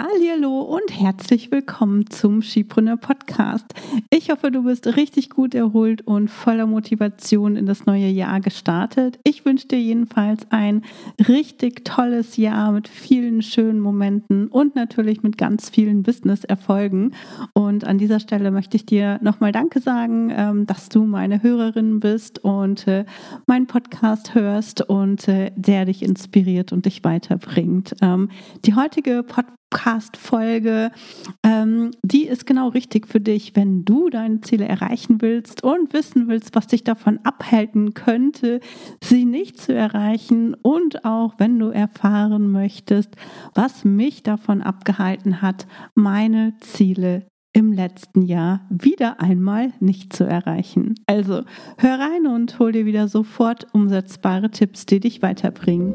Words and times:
Hallo 0.00 0.60
und 0.60 0.96
herzlich 0.96 1.50
willkommen 1.50 2.08
zum 2.08 2.40
Skipreneur 2.40 2.96
Podcast. 2.98 3.64
Ich 4.10 4.30
hoffe, 4.30 4.52
du 4.52 4.62
bist 4.62 4.86
richtig 4.96 5.28
gut 5.28 5.56
erholt 5.56 6.06
und 6.06 6.28
voller 6.30 6.66
Motivation 6.66 7.56
in 7.56 7.66
das 7.66 7.84
neue 7.84 8.06
Jahr 8.06 8.38
gestartet. 8.38 9.18
Ich 9.24 9.44
wünsche 9.44 9.66
dir 9.66 9.80
jedenfalls 9.80 10.46
ein 10.50 10.84
richtig 11.26 11.84
tolles 11.84 12.36
Jahr 12.36 12.70
mit 12.70 12.86
vielen 12.86 13.42
schönen 13.42 13.80
Momenten 13.80 14.46
und 14.46 14.76
natürlich 14.76 15.24
mit 15.24 15.36
ganz 15.36 15.68
vielen 15.68 16.04
Business-Erfolgen. 16.04 17.14
Und 17.52 17.84
an 17.84 17.98
dieser 17.98 18.20
Stelle 18.20 18.52
möchte 18.52 18.76
ich 18.76 18.86
dir 18.86 19.18
nochmal 19.20 19.50
Danke 19.50 19.80
sagen, 19.80 20.32
ähm, 20.32 20.66
dass 20.66 20.90
du 20.90 21.06
meine 21.06 21.42
Hörerin 21.42 21.98
bist 21.98 22.44
und 22.44 22.86
äh, 22.86 23.04
meinen 23.48 23.66
Podcast 23.66 24.36
hörst 24.36 24.80
und 24.80 25.26
äh, 25.26 25.50
der 25.56 25.86
dich 25.86 26.04
inspiriert 26.04 26.72
und 26.72 26.86
dich 26.86 27.02
weiterbringt. 27.02 27.96
Ähm, 28.00 28.28
die 28.64 28.76
heutige 28.76 29.24
Podcast 29.24 29.58
Podcast-Folge, 29.70 30.90
ähm, 31.42 31.90
die 32.02 32.26
ist 32.26 32.46
genau 32.46 32.68
richtig 32.68 33.06
für 33.06 33.20
dich, 33.20 33.54
wenn 33.54 33.84
du 33.84 34.08
deine 34.08 34.40
Ziele 34.40 34.66
erreichen 34.66 35.20
willst 35.20 35.62
und 35.62 35.92
wissen 35.92 36.28
willst, 36.28 36.54
was 36.54 36.66
dich 36.66 36.84
davon 36.84 37.20
abhalten 37.24 37.94
könnte, 37.94 38.60
sie 39.02 39.24
nicht 39.24 39.60
zu 39.60 39.74
erreichen 39.74 40.54
und 40.54 41.04
auch 41.04 41.34
wenn 41.38 41.58
du 41.58 41.68
erfahren 41.68 42.50
möchtest, 42.50 43.16
was 43.54 43.84
mich 43.84 44.22
davon 44.22 44.62
abgehalten 44.62 45.42
hat, 45.42 45.66
meine 45.94 46.54
Ziele 46.60 47.26
im 47.52 47.72
letzten 47.72 48.22
Jahr 48.22 48.66
wieder 48.70 49.20
einmal 49.20 49.72
nicht 49.80 50.12
zu 50.12 50.24
erreichen. 50.24 50.94
Also 51.06 51.42
hör 51.78 51.98
rein 51.98 52.26
und 52.26 52.58
hol 52.58 52.72
dir 52.72 52.86
wieder 52.86 53.08
sofort 53.08 53.66
umsetzbare 53.72 54.50
Tipps, 54.50 54.86
die 54.86 55.00
dich 55.00 55.22
weiterbringen. 55.22 55.94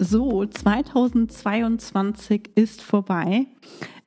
So, 0.00 0.46
2022 0.46 2.52
ist 2.54 2.82
vorbei. 2.82 3.48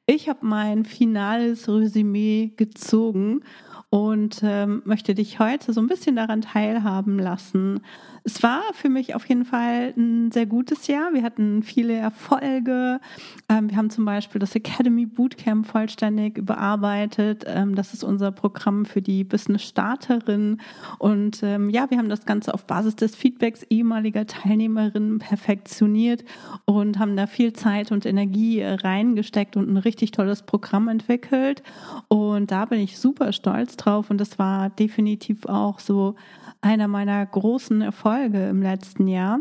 Ich 0.06 0.30
habe 0.30 0.45
mein 0.45 0.86
finales 0.86 1.67
Resümee 1.67 2.53
gezogen 2.56 3.42
und 3.89 4.39
ähm, 4.42 4.83
möchte 4.86 5.16
dich 5.16 5.39
heute 5.39 5.73
so 5.73 5.81
ein 5.81 5.88
bisschen 5.88 6.16
daran 6.16 6.39
teilhaben 6.39 7.20
lassen. 7.20 7.81
Es 8.23 8.44
war 8.44 8.61
für 8.73 8.89
mich 8.89 9.16
auf 9.16 9.27
jeden 9.27 9.45
Fall 9.45 9.94
ein 9.97 10.31
sehr 10.31 10.45
gutes 10.45 10.86
Jahr. 10.86 11.11
Wir 11.11 11.23
hatten 11.23 11.64
viele 11.64 11.94
Erfolge. 11.94 13.00
Ähm, 13.49 13.70
wir 13.70 13.77
haben 13.77 13.89
zum 13.89 14.05
Beispiel 14.05 14.37
das 14.37 14.54
Academy 14.54 15.08
Bootcamp 15.08 15.65
vollständig 15.65 16.37
überarbeitet. 16.37 17.45
Ähm, 17.48 17.73
das 17.73 17.95
ist 17.95 18.04
unser 18.04 18.32
Programm 18.32 18.86
für 18.86 19.02
die 19.02 19.23
Business 19.23 19.64
Starterin. 19.64 20.61
Und 20.99 21.42
ähm, 21.42 21.71
ja, 21.71 21.89
wir 21.89 21.98
haben 21.98 22.09
das 22.09 22.27
Ganze 22.27 22.54
auf 22.54 22.65
Basis 22.65 22.95
des 22.95 23.15
Feedbacks 23.15 23.64
ehemaliger 23.64 24.27
Teilnehmerinnen 24.27 25.17
perfektioniert 25.17 26.23
und 26.65 26.99
haben 26.99 27.15
da 27.15 27.26
viel 27.26 27.53
Zeit 27.53 27.92
und 27.92 28.05
Energie 28.05 28.61
reingesteckt 28.61 29.58
und 29.58 29.67
ein 29.67 29.77
richtig 29.77 30.11
tolles 30.11 30.43
Programm 30.43 30.89
entwickelt. 30.89 31.64
Und 32.08 32.52
da 32.52 32.65
bin 32.65 32.82
ich 32.82 32.99
super 32.99 33.33
stolz 33.33 33.77
drauf 33.77 34.11
und 34.11 34.20
das 34.20 34.38
war 34.38 34.70
definitiv 34.70 35.48
auch 35.48 35.80
so 35.80 36.14
einer 36.64 36.88
meiner 36.88 37.26
großen 37.26 37.82
Erfolge 37.82 38.11
im 38.20 38.61
letzten 38.61 39.08
Jahr. 39.08 39.39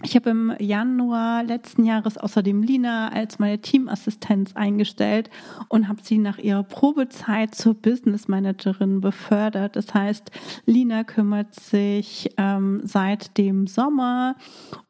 Ich 0.00 0.16
habe 0.16 0.30
im 0.30 0.52
Januar 0.58 1.44
letzten 1.44 1.84
Jahres 1.84 2.18
außerdem 2.18 2.62
Lina 2.62 3.10
als 3.10 3.38
meine 3.38 3.60
Teamassistenz 3.60 4.56
eingestellt 4.56 5.30
und 5.68 5.86
habe 5.86 6.00
sie 6.02 6.18
nach 6.18 6.38
ihrer 6.38 6.64
Probezeit 6.64 7.54
zur 7.54 7.74
Business 7.74 8.26
Managerin 8.26 9.00
befördert. 9.00 9.76
Das 9.76 9.94
heißt, 9.94 10.32
Lina 10.66 11.04
kümmert 11.04 11.54
sich 11.54 12.34
ähm, 12.36 12.80
seit 12.82 13.38
dem 13.38 13.68
Sommer 13.68 14.34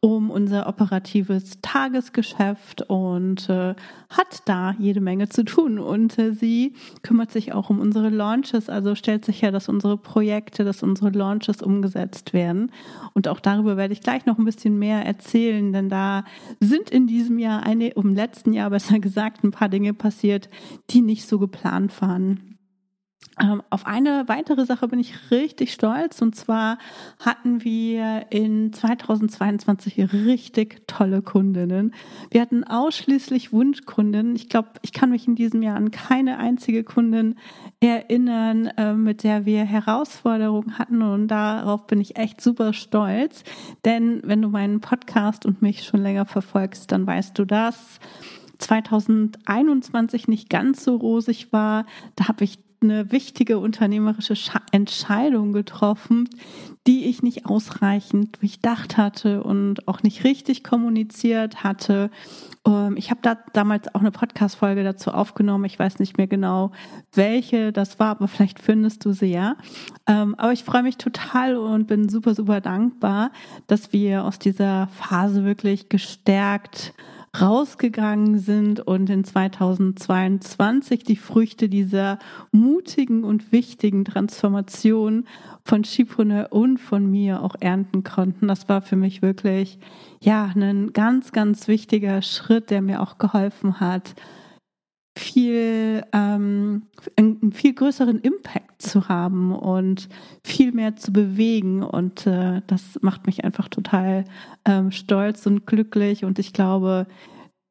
um 0.00 0.30
unser 0.30 0.66
operatives 0.66 1.58
Tagesgeschäft 1.60 2.82
und 2.82 3.50
äh, 3.50 3.74
hat 4.08 4.42
da 4.46 4.74
jede 4.78 5.00
Menge 5.00 5.28
zu 5.28 5.44
tun. 5.44 5.78
Und 5.78 6.18
äh, 6.18 6.32
sie 6.32 6.74
kümmert 7.02 7.32
sich 7.32 7.52
auch 7.52 7.70
um 7.70 7.80
unsere 7.80 8.08
Launches, 8.08 8.70
also 8.70 8.94
stellt 8.94 9.24
sicher, 9.24 9.52
dass 9.52 9.68
unsere 9.68 9.98
Projekte, 9.98 10.64
dass 10.64 10.82
unsere 10.82 11.10
Launches 11.10 11.60
umgesetzt 11.60 12.32
werden. 12.32 12.72
Und 13.12 13.28
auch 13.28 13.40
darüber 13.40 13.76
werde 13.76 13.92
ich 13.92 14.00
gleich 14.00 14.24
noch 14.24 14.38
ein 14.38 14.44
bisschen 14.44 14.78
mehr 14.78 14.91
erzählen, 15.00 15.72
denn 15.72 15.88
da 15.88 16.24
sind 16.60 16.90
in 16.90 17.06
diesem 17.06 17.38
Jahr 17.38 17.64
eine, 17.64 17.88
im 17.88 18.14
letzten 18.14 18.52
Jahr 18.52 18.70
besser 18.70 18.98
gesagt, 18.98 19.44
ein 19.44 19.50
paar 19.50 19.68
Dinge 19.68 19.94
passiert, 19.94 20.48
die 20.90 21.00
nicht 21.00 21.26
so 21.26 21.38
geplant 21.38 22.00
waren. 22.02 22.51
Ähm, 23.40 23.62
auf 23.70 23.86
eine 23.86 24.24
weitere 24.28 24.66
Sache 24.66 24.88
bin 24.88 25.00
ich 25.00 25.30
richtig 25.30 25.72
stolz 25.72 26.20
und 26.20 26.36
zwar 26.36 26.76
hatten 27.18 27.64
wir 27.64 28.26
in 28.28 28.72
2022 28.72 30.12
richtig 30.12 30.82
tolle 30.86 31.22
Kundinnen. 31.22 31.94
Wir 32.30 32.42
hatten 32.42 32.62
ausschließlich 32.64 33.52
Wunschkundinnen. 33.52 34.36
Ich 34.36 34.50
glaube, 34.50 34.68
ich 34.82 34.92
kann 34.92 35.10
mich 35.10 35.26
in 35.26 35.34
diesem 35.34 35.62
Jahr 35.62 35.76
an 35.76 35.90
keine 35.90 36.38
einzige 36.38 36.84
Kundin 36.84 37.36
erinnern, 37.80 38.66
äh, 38.76 38.92
mit 38.92 39.22
der 39.22 39.46
wir 39.46 39.64
Herausforderungen 39.64 40.78
hatten 40.78 41.00
und 41.00 41.28
darauf 41.28 41.86
bin 41.86 42.02
ich 42.02 42.16
echt 42.16 42.42
super 42.42 42.74
stolz. 42.74 43.44
Denn 43.86 44.20
wenn 44.24 44.42
du 44.42 44.48
meinen 44.48 44.80
Podcast 44.80 45.46
und 45.46 45.62
mich 45.62 45.84
schon 45.84 46.02
länger 46.02 46.26
verfolgst, 46.26 46.92
dann 46.92 47.06
weißt 47.06 47.38
du 47.38 47.46
das. 47.46 47.98
2021 48.58 50.28
nicht 50.28 50.50
ganz 50.50 50.84
so 50.84 50.96
rosig 50.96 51.52
war. 51.52 51.86
Da 52.14 52.28
habe 52.28 52.44
ich 52.44 52.58
eine 52.82 53.12
wichtige 53.12 53.58
unternehmerische 53.58 54.34
Entscheidung 54.70 55.52
getroffen, 55.52 56.28
die 56.86 57.04
ich 57.04 57.22
nicht 57.22 57.46
ausreichend 57.46 58.40
durchdacht 58.40 58.96
hatte 58.96 59.42
und 59.42 59.86
auch 59.86 60.02
nicht 60.02 60.24
richtig 60.24 60.64
kommuniziert 60.64 61.62
hatte. 61.62 62.10
Ähm, 62.66 62.96
ich 62.96 63.10
habe 63.10 63.20
da 63.22 63.36
damals 63.52 63.94
auch 63.94 64.00
eine 64.00 64.10
Podcast-Folge 64.10 64.82
dazu 64.82 65.12
aufgenommen. 65.12 65.64
Ich 65.64 65.78
weiß 65.78 66.00
nicht 66.00 66.18
mehr 66.18 66.26
genau, 66.26 66.72
welche 67.12 67.72
das 67.72 67.98
war, 68.00 68.10
aber 68.10 68.28
vielleicht 68.28 68.58
findest 68.58 69.04
du 69.04 69.12
sie 69.12 69.32
ja. 69.32 69.56
Ähm, 70.06 70.34
aber 70.36 70.52
ich 70.52 70.64
freue 70.64 70.82
mich 70.82 70.96
total 70.96 71.56
und 71.56 71.86
bin 71.86 72.08
super, 72.08 72.34
super 72.34 72.60
dankbar, 72.60 73.30
dass 73.68 73.92
wir 73.92 74.24
aus 74.24 74.38
dieser 74.38 74.88
Phase 74.88 75.44
wirklich 75.44 75.88
gestärkt 75.88 76.94
rausgegangen 77.40 78.38
sind 78.38 78.80
und 78.80 79.08
in 79.08 79.24
2022 79.24 81.02
die 81.02 81.16
Früchte 81.16 81.68
dieser 81.70 82.18
mutigen 82.50 83.24
und 83.24 83.52
wichtigen 83.52 84.04
Transformation 84.04 85.26
von 85.64 85.82
Chipreneur 85.82 86.48
und 86.50 86.78
von 86.78 87.10
mir 87.10 87.42
auch 87.42 87.54
ernten 87.60 88.04
konnten. 88.04 88.48
Das 88.48 88.68
war 88.68 88.82
für 88.82 88.96
mich 88.96 89.22
wirklich, 89.22 89.78
ja, 90.20 90.52
ein 90.54 90.92
ganz, 90.92 91.32
ganz 91.32 91.68
wichtiger 91.68 92.20
Schritt, 92.20 92.70
der 92.70 92.82
mir 92.82 93.00
auch 93.00 93.16
geholfen 93.16 93.80
hat, 93.80 94.14
viel, 95.16 96.04
ähm, 96.12 96.82
einen 97.16 97.52
viel 97.52 97.74
größeren 97.74 98.20
Impact 98.20 98.80
zu 98.80 99.08
haben 99.08 99.54
und 99.54 100.08
viel 100.44 100.72
mehr 100.72 100.96
zu 100.96 101.12
bewegen. 101.12 101.82
Und 101.82 102.26
äh, 102.26 102.62
das 102.66 102.98
macht 103.02 103.26
mich 103.26 103.44
einfach 103.44 103.68
total 103.68 104.24
ähm, 104.64 104.90
stolz 104.90 105.46
und 105.46 105.66
glücklich. 105.66 106.24
Und 106.24 106.38
ich 106.38 106.52
glaube, 106.52 107.06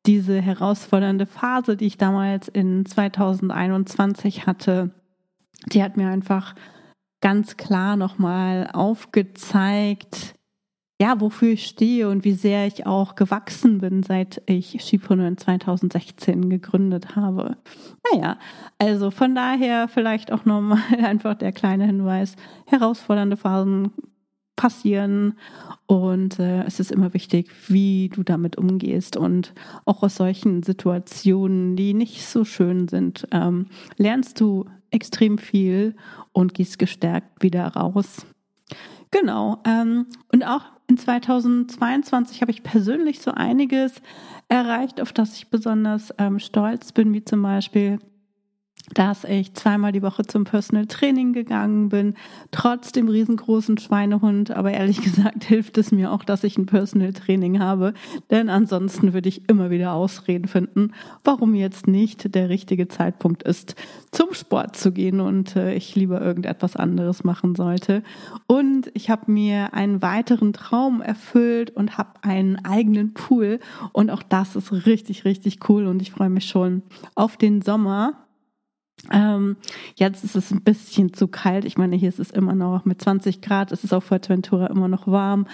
diese 0.05 0.41
herausfordernde 0.41 1.25
Phase, 1.25 1.77
die 1.77 1.87
ich 1.87 1.97
damals 1.97 2.47
in 2.47 2.85
2021 2.85 4.45
hatte, 4.45 4.91
die 5.71 5.83
hat 5.83 5.97
mir 5.97 6.09
einfach 6.09 6.55
ganz 7.21 7.57
klar 7.57 7.95
nochmal 7.95 8.69
aufgezeigt, 8.73 10.35
ja, 11.01 11.19
wofür 11.19 11.53
ich 11.53 11.65
stehe 11.65 12.07
und 12.09 12.25
wie 12.25 12.33
sehr 12.33 12.67
ich 12.67 12.85
auch 12.85 13.15
gewachsen 13.15 13.79
bin, 13.79 14.03
seit 14.03 14.43
ich 14.45 14.77
Skipreneur 14.83 15.35
2016 15.35 16.47
gegründet 16.47 17.15
habe. 17.15 17.57
Naja, 18.11 18.37
also 18.77 19.09
von 19.09 19.33
daher 19.33 19.87
vielleicht 19.87 20.31
auch 20.31 20.45
nochmal 20.45 20.77
einfach 21.03 21.33
der 21.33 21.53
kleine 21.53 21.87
Hinweis, 21.87 22.35
herausfordernde 22.67 23.35
Phasen 23.35 23.93
passieren 24.55 25.39
und 25.87 26.37
äh, 26.37 26.65
es 26.65 26.79
ist 26.79 26.91
immer 26.91 27.15
wichtig, 27.15 27.49
wie 27.67 28.09
du 28.09 28.21
damit 28.21 28.59
umgehst 28.59 29.17
und 29.17 29.55
auch 29.85 30.03
aus 30.03 30.17
solchen 30.17 30.61
Situationen, 30.61 31.75
die 31.75 31.95
nicht 31.95 32.23
so 32.27 32.45
schön 32.45 32.87
sind, 32.87 33.27
ähm, 33.31 33.65
lernst 33.97 34.39
du 34.39 34.65
extrem 34.91 35.39
viel 35.39 35.95
und 36.31 36.53
gehst 36.53 36.77
gestärkt 36.77 37.41
wieder 37.41 37.65
raus. 37.69 38.27
Genau. 39.09 39.57
Ähm, 39.65 40.05
und 40.31 40.43
auch 40.43 40.61
in 40.91 40.97
2022 40.97 42.41
habe 42.41 42.51
ich 42.51 42.63
persönlich 42.63 43.21
so 43.21 43.31
einiges 43.31 44.01
erreicht, 44.49 44.99
auf 44.99 45.13
das 45.13 45.37
ich 45.37 45.47
besonders 45.47 46.13
ähm, 46.17 46.37
stolz 46.37 46.91
bin, 46.91 47.13
wie 47.13 47.23
zum 47.23 47.41
Beispiel 47.41 47.99
dass 48.93 49.23
ich 49.23 49.53
zweimal 49.53 49.91
die 49.91 50.01
Woche 50.01 50.23
zum 50.23 50.43
Personal 50.43 50.85
Training 50.85 51.33
gegangen 51.33 51.89
bin, 51.89 52.15
trotz 52.51 52.91
dem 52.91 53.07
riesengroßen 53.07 53.77
Schweinehund. 53.77 54.51
Aber 54.51 54.71
ehrlich 54.71 55.01
gesagt 55.03 55.43
hilft 55.43 55.77
es 55.77 55.91
mir 55.91 56.11
auch, 56.11 56.23
dass 56.23 56.43
ich 56.43 56.57
ein 56.57 56.65
Personal 56.65 57.13
Training 57.13 57.59
habe, 57.59 57.93
denn 58.29 58.49
ansonsten 58.49 59.13
würde 59.13 59.29
ich 59.29 59.49
immer 59.49 59.69
wieder 59.69 59.93
Ausreden 59.93 60.47
finden, 60.47 60.93
warum 61.23 61.55
jetzt 61.55 61.87
nicht 61.87 62.35
der 62.35 62.49
richtige 62.49 62.87
Zeitpunkt 62.87 63.43
ist, 63.43 63.75
zum 64.11 64.33
Sport 64.33 64.75
zu 64.75 64.91
gehen 64.91 65.21
und 65.21 65.55
äh, 65.55 65.73
ich 65.73 65.95
lieber 65.95 66.21
irgendetwas 66.21 66.75
anderes 66.75 67.23
machen 67.23 67.55
sollte. 67.55 68.03
Und 68.47 68.91
ich 68.93 69.09
habe 69.09 69.31
mir 69.31 69.73
einen 69.73 70.01
weiteren 70.01 70.53
Traum 70.53 71.01
erfüllt 71.01 71.71
und 71.71 71.97
habe 71.97 72.11
einen 72.21 72.57
eigenen 72.65 73.13
Pool 73.13 73.59
und 73.93 74.09
auch 74.09 74.23
das 74.23 74.55
ist 74.55 74.85
richtig, 74.85 75.25
richtig 75.25 75.69
cool 75.69 75.87
und 75.87 76.01
ich 76.01 76.11
freue 76.11 76.29
mich 76.29 76.45
schon 76.45 76.83
auf 77.15 77.37
den 77.37 77.61
Sommer. 77.61 78.13
Ähm, 79.09 79.57
jetzt 79.95 80.23
ist 80.23 80.35
es 80.35 80.51
ein 80.51 80.61
bisschen 80.61 81.13
zu 81.13 81.27
kalt. 81.27 81.65
Ich 81.65 81.77
meine, 81.77 81.95
hier 81.95 82.09
ist 82.09 82.19
es 82.19 82.31
immer 82.31 82.53
noch 82.53 82.85
mit 82.85 83.01
20 83.01 83.41
Grad. 83.41 83.71
Es 83.71 83.83
ist 83.83 83.93
auf 83.93 84.05
Fuerteventura 84.05 84.67
immer 84.67 84.87
noch 84.87 85.07
warm. 85.07 85.47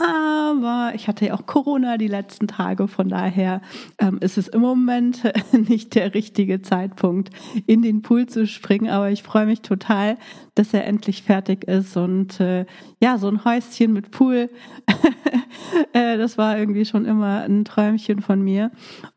Aber 0.00 0.92
ich 0.94 1.08
hatte 1.08 1.26
ja 1.26 1.34
auch 1.34 1.44
Corona 1.44 1.98
die 1.98 2.08
letzten 2.08 2.48
Tage, 2.48 2.88
von 2.88 3.10
daher 3.10 3.60
ähm, 3.98 4.16
ist 4.20 4.38
es 4.38 4.48
im 4.48 4.62
Moment 4.62 5.30
nicht 5.68 5.94
der 5.94 6.14
richtige 6.14 6.62
Zeitpunkt, 6.62 7.30
in 7.66 7.82
den 7.82 8.00
Pool 8.00 8.26
zu 8.26 8.46
springen. 8.46 8.88
Aber 8.88 9.10
ich 9.10 9.22
freue 9.22 9.44
mich 9.44 9.60
total, 9.60 10.16
dass 10.54 10.72
er 10.72 10.86
endlich 10.86 11.22
fertig 11.22 11.64
ist. 11.64 11.98
Und 11.98 12.40
äh, 12.40 12.64
ja, 13.00 13.18
so 13.18 13.28
ein 13.28 13.44
Häuschen 13.44 13.92
mit 13.92 14.10
Pool, 14.10 14.48
äh, 15.92 16.16
das 16.16 16.38
war 16.38 16.58
irgendwie 16.58 16.86
schon 16.86 17.04
immer 17.04 17.42
ein 17.42 17.66
Träumchen 17.66 18.22
von 18.22 18.40
mir. 18.40 18.70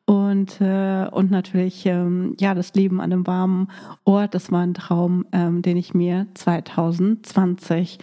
Und, 0.05 0.59
äh, 0.59 1.07
und 1.09 1.31
natürlich, 1.31 1.85
ähm, 1.85 2.35
ja, 2.41 2.53
das 2.53 2.73
Leben 2.73 2.99
an 2.99 3.13
einem 3.13 3.25
warmen 3.25 3.69
Ort, 4.03 4.35
das 4.35 4.51
war 4.51 4.61
ein 4.61 4.73
Traum, 4.73 5.25
ähm, 5.31 5.61
den 5.61 5.77
ich 5.77 5.93
mir 5.93 6.27
2020 6.33 7.99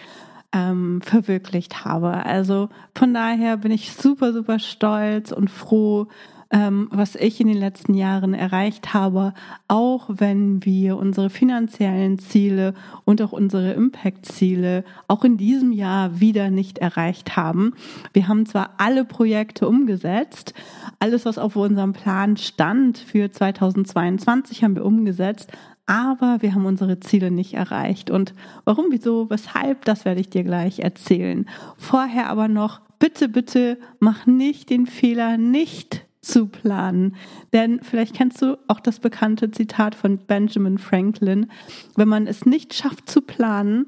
ähm, 0.53 1.01
verwirklicht 1.03 1.85
habe. 1.85 2.25
Also 2.27 2.69
von 2.95 3.15
daher 3.15 3.57
bin 3.57 3.73
ich 3.73 3.93
super, 3.93 4.33
super 4.33 4.59
stolz 4.59 5.33
und 5.33 5.51
froh, 5.51 6.09
ähm, 6.53 6.89
was 6.91 7.15
ich 7.15 7.41
in 7.41 7.47
den 7.47 7.57
letzten 7.57 7.95
Jahren 7.95 8.35
erreicht 8.35 8.93
habe, 8.93 9.35
auch 9.69 10.07
wenn 10.09 10.65
wir 10.65 10.97
unsere 10.97 11.31
finanziellen 11.31 12.19
Ziele 12.19 12.75
und 13.05 13.23
auch 13.23 13.31
unsere 13.31 13.73
Impact-Ziele 13.73 14.85
auch 15.07 15.25
in 15.25 15.37
diesem 15.37 15.71
Jahr 15.71 16.19
wieder 16.19 16.51
nicht 16.51 16.79
erreicht 16.79 17.37
haben. 17.37 17.75
Wir 18.13 18.27
haben 18.27 18.47
zwar 18.47 18.71
alle 18.79 19.05
Projekte 19.05 19.69
umgesetzt, 19.69 20.55
alles, 20.99 21.25
was 21.25 21.39
auf 21.39 21.55
unserem 21.55 21.93
Plan 21.93 22.37
stand 22.37 22.99
für 22.99 23.31
2022, 23.31 24.65
haben 24.65 24.75
wir 24.75 24.85
umgesetzt, 24.85 25.53
aber 25.91 26.41
wir 26.41 26.55
haben 26.55 26.67
unsere 26.67 27.01
Ziele 27.01 27.33
nicht 27.33 27.55
erreicht. 27.55 28.11
Und 28.11 28.33
warum, 28.65 28.87
wieso, 28.91 29.29
weshalb, 29.29 29.85
das 29.85 30.05
werde 30.05 30.21
ich 30.21 30.31
dir 30.31 30.45
gleich 30.45 30.79
erzählen. 30.79 31.49
Vorher 31.77 32.29
aber 32.29 32.47
noch, 32.47 32.81
bitte, 33.01 33.29
bitte 33.29 33.77
mach 33.99 34.25
nicht 34.25 34.71
den 34.71 34.87
Fehler, 34.87 35.37
nicht 35.37 36.07
zu 36.21 36.47
planen. 36.47 37.17
Denn 37.53 37.81
vielleicht 37.83 38.15
kennst 38.15 38.41
du 38.41 38.57
auch 38.69 38.79
das 38.79 39.01
bekannte 39.01 39.51
Zitat 39.51 39.97
von 39.97 40.19
Benjamin 40.19 40.79
Franklin. 40.79 41.51
Wenn 41.97 42.07
man 42.09 42.29
es 42.29 42.47
nicht 42.47 42.73
schafft 42.73 43.11
zu 43.11 43.21
planen, 43.21 43.87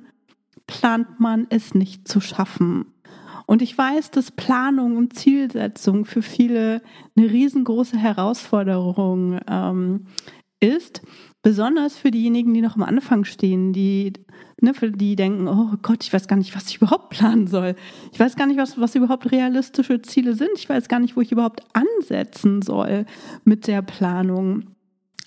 plant 0.67 1.21
man 1.21 1.47
es 1.51 1.73
nicht 1.73 2.09
zu 2.09 2.21
schaffen. 2.21 2.87
Und 3.47 3.63
ich 3.63 3.79
weiß, 3.79 4.11
dass 4.11 4.33
Planung 4.33 4.97
und 4.97 5.17
Zielsetzung 5.17 6.05
für 6.05 6.23
viele 6.23 6.83
eine 7.17 7.31
riesengroße 7.31 7.97
Herausforderung 7.97 9.39
ähm, 9.49 10.07
ist. 10.59 11.03
Besonders 11.43 11.97
für 11.97 12.13
diejenigen, 12.13 12.55
die 12.55 12.61
noch 12.63 12.77
am 12.77 12.85
Anfang 12.85 13.25
stehen, 13.25 13.73
die, 13.73 14.13
ne, 14.61 14.75
für 14.75 14.93
die 14.93 15.17
denken, 15.17 15.49
oh 15.49 15.77
Gott, 15.83 16.05
ich 16.05 16.13
weiß 16.13 16.29
gar 16.29 16.37
nicht, 16.37 16.55
was 16.55 16.69
ich 16.69 16.77
überhaupt 16.77 17.11
planen 17.11 17.49
soll. 17.49 17.75
Ich 18.13 18.21
weiß 18.21 18.37
gar 18.37 18.47
nicht, 18.47 18.59
was, 18.59 18.79
was 18.79 18.95
überhaupt 18.95 19.33
realistische 19.33 20.01
Ziele 20.03 20.35
sind. 20.35 20.51
Ich 20.55 20.69
weiß 20.69 20.89
gar 20.89 21.01
nicht, 21.01 21.17
wo 21.17 21.21
ich 21.21 21.33
überhaupt 21.33 21.65
ansetzen 21.73 22.63
soll 22.63 23.07
mit 23.45 23.67
der 23.67 23.83
Planung 23.83 24.67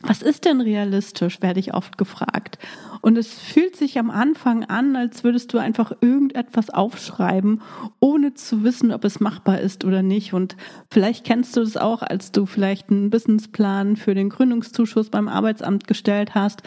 was 0.07 0.21
ist 0.21 0.45
denn 0.45 0.61
realistisch, 0.61 1.41
werde 1.41 1.59
ich 1.59 1.73
oft 1.73 1.97
gefragt. 1.97 2.57
Und 3.01 3.17
es 3.17 3.33
fühlt 3.37 3.75
sich 3.75 3.99
am 3.99 4.09
Anfang 4.09 4.63
an, 4.63 4.95
als 4.95 5.23
würdest 5.23 5.53
du 5.53 5.57
einfach 5.57 5.91
irgendetwas 6.01 6.69
aufschreiben, 6.69 7.61
ohne 7.99 8.33
zu 8.33 8.63
wissen, 8.63 8.91
ob 8.91 9.03
es 9.05 9.19
machbar 9.19 9.59
ist 9.59 9.85
oder 9.85 10.01
nicht. 10.01 10.33
Und 10.33 10.55
vielleicht 10.89 11.25
kennst 11.25 11.55
du 11.55 11.61
das 11.61 11.77
auch, 11.77 12.01
als 12.01 12.31
du 12.31 12.45
vielleicht 12.45 12.89
einen 12.89 13.09
Businessplan 13.09 13.95
für 13.95 14.15
den 14.15 14.29
Gründungszuschuss 14.29 15.09
beim 15.09 15.27
Arbeitsamt 15.27 15.87
gestellt 15.87 16.33
hast 16.33 16.63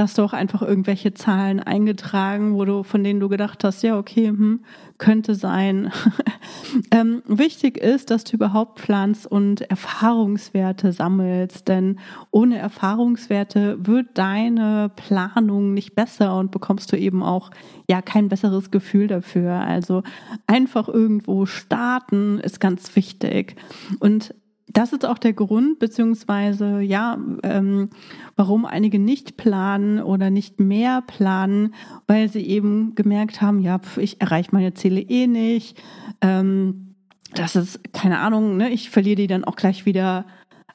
hast 0.00 0.18
du 0.18 0.22
auch 0.22 0.32
einfach 0.32 0.62
irgendwelche 0.62 1.14
Zahlen 1.14 1.60
eingetragen, 1.60 2.54
wo 2.54 2.64
du, 2.64 2.82
von 2.82 3.04
denen 3.04 3.20
du 3.20 3.28
gedacht 3.28 3.62
hast, 3.64 3.82
ja, 3.82 3.98
okay, 3.98 4.28
hm, 4.28 4.60
könnte 5.02 5.34
sein. 5.34 5.90
ähm, 6.92 7.24
wichtig 7.26 7.76
ist, 7.76 8.12
dass 8.12 8.22
du 8.22 8.36
überhaupt 8.36 8.80
planst 8.80 9.26
und 9.26 9.62
Erfahrungswerte 9.62 10.92
sammelst, 10.92 11.66
denn 11.66 11.98
ohne 12.30 12.58
Erfahrungswerte 12.58 13.84
wird 13.84 14.06
deine 14.14 14.92
Planung 14.94 15.74
nicht 15.74 15.96
besser 15.96 16.38
und 16.38 16.52
bekommst 16.52 16.92
du 16.92 16.96
eben 16.96 17.24
auch 17.24 17.50
ja 17.90 18.00
kein 18.00 18.28
besseres 18.28 18.70
Gefühl 18.70 19.08
dafür. 19.08 19.54
Also 19.54 20.04
einfach 20.46 20.86
irgendwo 20.86 21.46
starten 21.46 22.38
ist 22.38 22.60
ganz 22.60 22.94
wichtig. 22.94 23.56
Und 23.98 24.36
das 24.72 24.92
ist 24.92 25.04
auch 25.04 25.18
der 25.18 25.32
Grund, 25.32 25.78
beziehungsweise 25.78 26.80
ja, 26.80 27.18
ähm, 27.42 27.90
warum 28.36 28.64
einige 28.64 28.98
nicht 28.98 29.36
planen 29.36 30.00
oder 30.00 30.30
nicht 30.30 30.60
mehr 30.60 31.02
planen, 31.02 31.74
weil 32.06 32.28
sie 32.28 32.46
eben 32.46 32.94
gemerkt 32.94 33.40
haben, 33.42 33.60
ja, 33.60 33.80
ich 33.96 34.20
erreiche 34.20 34.50
meine 34.52 34.74
Ziele 34.74 35.00
eh 35.00 35.26
nicht. 35.26 35.80
Ähm, 36.20 36.94
das 37.34 37.56
ist, 37.56 37.92
keine 37.92 38.18
Ahnung, 38.18 38.56
ne, 38.56 38.70
ich 38.70 38.90
verliere 38.90 39.16
die 39.16 39.26
dann 39.26 39.44
auch 39.44 39.56
gleich 39.56 39.86
wieder 39.86 40.26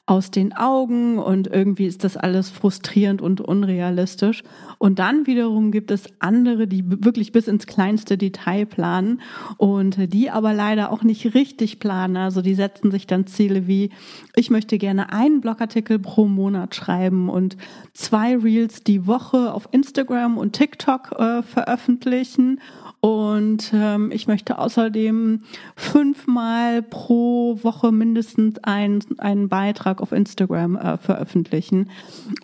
aus 0.08 0.30
den 0.30 0.56
Augen 0.56 1.18
und 1.18 1.48
irgendwie 1.48 1.84
ist 1.84 2.02
das 2.02 2.16
alles 2.16 2.48
frustrierend 2.48 3.20
und 3.20 3.42
unrealistisch. 3.42 4.42
Und 4.78 4.98
dann 4.98 5.26
wiederum 5.26 5.70
gibt 5.70 5.90
es 5.90 6.04
andere, 6.18 6.66
die 6.66 6.82
wirklich 7.04 7.30
bis 7.30 7.46
ins 7.46 7.66
kleinste 7.66 8.16
Detail 8.16 8.64
planen 8.64 9.20
und 9.58 10.14
die 10.14 10.30
aber 10.30 10.54
leider 10.54 10.92
auch 10.92 11.02
nicht 11.02 11.34
richtig 11.34 11.78
planen. 11.78 12.16
Also 12.16 12.40
die 12.40 12.54
setzen 12.54 12.90
sich 12.90 13.06
dann 13.06 13.26
Ziele 13.26 13.66
wie, 13.66 13.90
ich 14.34 14.48
möchte 14.48 14.78
gerne 14.78 15.12
einen 15.12 15.42
Blogartikel 15.42 15.98
pro 15.98 16.26
Monat 16.26 16.74
schreiben 16.74 17.28
und 17.28 17.58
zwei 17.92 18.34
Reels 18.34 18.82
die 18.82 19.06
Woche 19.06 19.52
auf 19.52 19.68
Instagram 19.72 20.38
und 20.38 20.54
TikTok 20.54 21.12
äh, 21.18 21.42
veröffentlichen 21.42 22.60
und 23.00 23.70
ähm, 23.72 24.10
ich 24.10 24.26
möchte 24.26 24.58
außerdem 24.58 25.42
fünfmal 25.76 26.82
pro 26.82 27.62
Woche 27.62 27.92
mindestens 27.92 28.58
einen, 28.64 29.04
einen 29.18 29.48
Beitrag 29.48 29.97
auf 30.00 30.12
Instagram 30.12 30.76
äh, 30.76 30.96
veröffentlichen. 30.98 31.90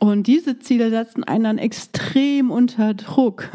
Und 0.00 0.26
diese 0.26 0.58
Ziele 0.58 0.90
setzen 0.90 1.24
einen 1.24 1.44
dann 1.44 1.58
extrem 1.58 2.50
unter 2.50 2.94
Druck. 2.94 3.50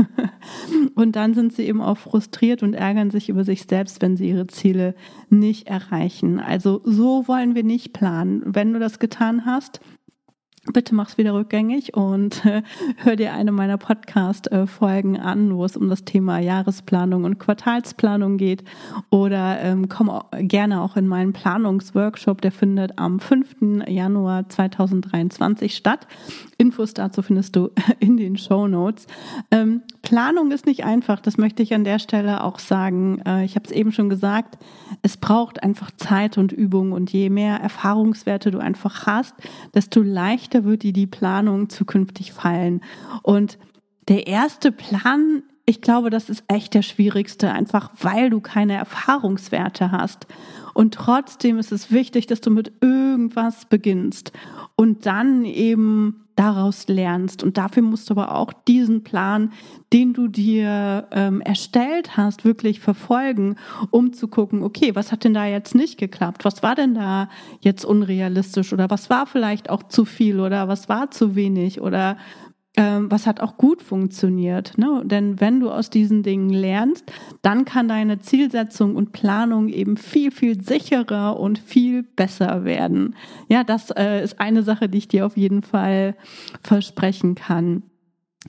und 0.96 1.16
dann 1.16 1.34
sind 1.34 1.54
sie 1.54 1.64
eben 1.64 1.82
auch 1.82 1.98
frustriert 1.98 2.64
und 2.64 2.74
ärgern 2.74 3.12
sich 3.12 3.30
über 3.30 3.44
sich 3.44 3.64
selbst, 3.64 4.02
wenn 4.02 4.18
sie 4.18 4.30
ihre 4.30 4.48
Ziele 4.48 4.96
nicht 5.30 5.68
erreichen. 5.68 6.40
Also 6.40 6.82
so 6.84 7.28
wollen 7.28 7.56
wir 7.56 7.64
nicht 7.64 7.94
planen. 7.94 8.42
Wenn 8.46 8.74
du 8.74 8.80
das 8.80 9.00
getan 9.00 9.46
hast, 9.46 9.80
bitte 10.66 10.96
mach's 10.96 11.18
wieder 11.18 11.34
rückgängig 11.34 11.96
und 11.96 12.46
äh, 12.46 12.62
hör 12.98 13.16
dir 13.16 13.34
eine 13.34 13.52
meiner 13.52 13.78
Podcast-Folgen 13.78 15.18
an, 15.20 15.56
wo 15.56 15.66
es 15.66 15.78
um 15.78 15.90
das 15.90 16.06
Thema 16.06 16.40
Jahresplanung 16.40 17.24
und 17.24 17.40
Quartalsplanung 17.40 18.38
geht. 18.38 18.64
Oder 19.10 19.60
ähm, 19.62 19.90
komm 19.90 20.12
gerne 20.32 20.82
auch 20.82 20.96
in 20.96 21.08
meinen 21.08 21.34
Planungsworkshop, 21.34 22.42
der 22.42 22.52
findet 22.52 22.98
am 22.98 23.20
5. 23.20 23.88
Januar 23.88 24.50
2023 24.50 25.76
statt. 25.76 26.08
Infos 26.58 26.94
dazu 26.94 27.22
findest 27.22 27.56
du 27.56 27.72
in 28.00 28.18
den 28.18 28.38
Show 28.38 28.68
Notes. 28.68 29.08
Ähm, 29.52 29.82
Planung 30.02 30.52
ist 30.52 30.66
nicht 30.66 30.86
einfach, 30.86 31.20
das 31.20 31.38
möchte 31.38 31.62
ich 31.62 31.74
an 31.74 31.84
der 31.84 32.00
Stelle 32.00 32.44
auch 32.44 32.60
sagen. 32.60 33.22
Äh, 33.26 33.46
ich 33.46 33.56
habe 33.56 33.66
es 33.66 33.72
eben 33.72 33.92
schon 33.92 34.10
gesagt, 34.10 34.58
es 35.02 35.18
braucht 35.18 35.64
einfach 35.64 35.92
Zeit 35.92 36.38
und 36.38 36.52
Übung 36.52 36.92
und 36.92 37.12
je 37.12 37.30
mehr 37.30 37.58
Erfahrungswerte 37.58 38.52
du 38.52 38.60
einfach 38.60 39.06
hast, 39.06 39.36
desto 39.74 40.02
leichter 40.02 40.50
leichter 40.50 40.64
wird 40.64 40.84
dir 40.84 40.94
die 40.94 41.08
Planung 41.08 41.70
zukünftig 41.70 42.34
fallen. 42.34 42.82
Und 43.24 43.58
der 44.08 44.28
erste 44.28 44.72
Plan, 44.72 45.44
ich 45.70 45.82
glaube, 45.82 46.10
das 46.10 46.32
ist 46.32 46.44
echt 46.48 46.74
der 46.74 46.82
schwierigste, 46.82 47.52
einfach 47.52 47.92
weil 48.02 48.32
du 48.32 48.40
keine 48.40 48.74
Erfahrungswerte 48.74 49.92
hast. 49.92 50.26
Und 50.74 50.96
trotzdem 50.96 51.60
ist 51.60 51.72
es 51.72 51.92
wichtig, 51.92 52.26
dass 52.26 52.42
du 52.42 52.50
mit 52.50 52.72
irgendwas 52.82 53.66
beginnst 53.66 54.32
und 54.76 55.06
dann 55.06 55.46
eben 55.46 56.26
daraus 56.36 56.88
lernst. 56.88 57.44
Und 57.44 57.60
dafür 57.60 57.84
musst 57.84 58.10
du 58.10 58.16
aber 58.16 58.34
auch 58.36 58.52
diesen 58.52 59.04
Plan, 59.04 59.52
den 59.94 60.14
du 60.14 60.28
dir 60.28 61.08
ähm, 61.12 61.40
erstellt 61.42 62.18
hast, 62.18 62.46
wirklich 62.46 62.80
verfolgen, 62.80 63.56
um 63.92 64.12
zu 64.12 64.28
gucken, 64.28 64.64
okay, 64.64 64.96
was 64.96 65.12
hat 65.12 65.24
denn 65.24 65.36
da 65.36 65.46
jetzt 65.46 65.76
nicht 65.76 66.00
geklappt? 66.00 66.46
Was 66.46 66.64
war 66.64 66.74
denn 66.74 66.96
da 66.96 67.30
jetzt 67.60 67.86
unrealistisch? 67.86 68.74
Oder 68.74 68.90
was 68.90 69.12
war 69.12 69.28
vielleicht 69.28 69.70
auch 69.70 69.84
zu 69.84 70.04
viel? 70.04 70.40
Oder 70.40 70.68
was 70.68 70.90
war 70.90 71.12
zu 71.12 71.36
wenig? 71.36 71.80
Oder 71.80 72.18
was 72.80 73.28
hat 73.28 73.42
auch 73.42 73.58
gut 73.58 73.82
funktioniert. 73.82 74.78
Ne? 74.78 75.02
Denn 75.04 75.40
wenn 75.42 75.60
du 75.60 75.70
aus 75.70 75.90
diesen 75.90 76.24
Dingen 76.24 76.50
lernst, 76.50 77.12
dann 77.42 77.66
kann 77.66 77.88
deine 77.88 78.20
Zielsetzung 78.20 78.96
und 78.96 79.12
Planung 79.12 79.68
eben 79.68 79.98
viel, 79.98 80.32
viel 80.32 80.62
sicherer 80.62 81.40
und 81.40 81.60
viel 81.60 82.04
besser 82.04 82.64
werden. 82.64 83.16
Ja, 83.50 83.64
das 83.64 83.90
äh, 83.92 84.24
ist 84.24 84.40
eine 84.40 84.64
Sache, 84.64 84.88
die 84.88 85.00
ich 85.00 85.08
dir 85.08 85.26
auf 85.26 85.36
jeden 85.36 85.62
Fall 85.62 86.16
versprechen 86.64 87.36
kann. 87.36 87.84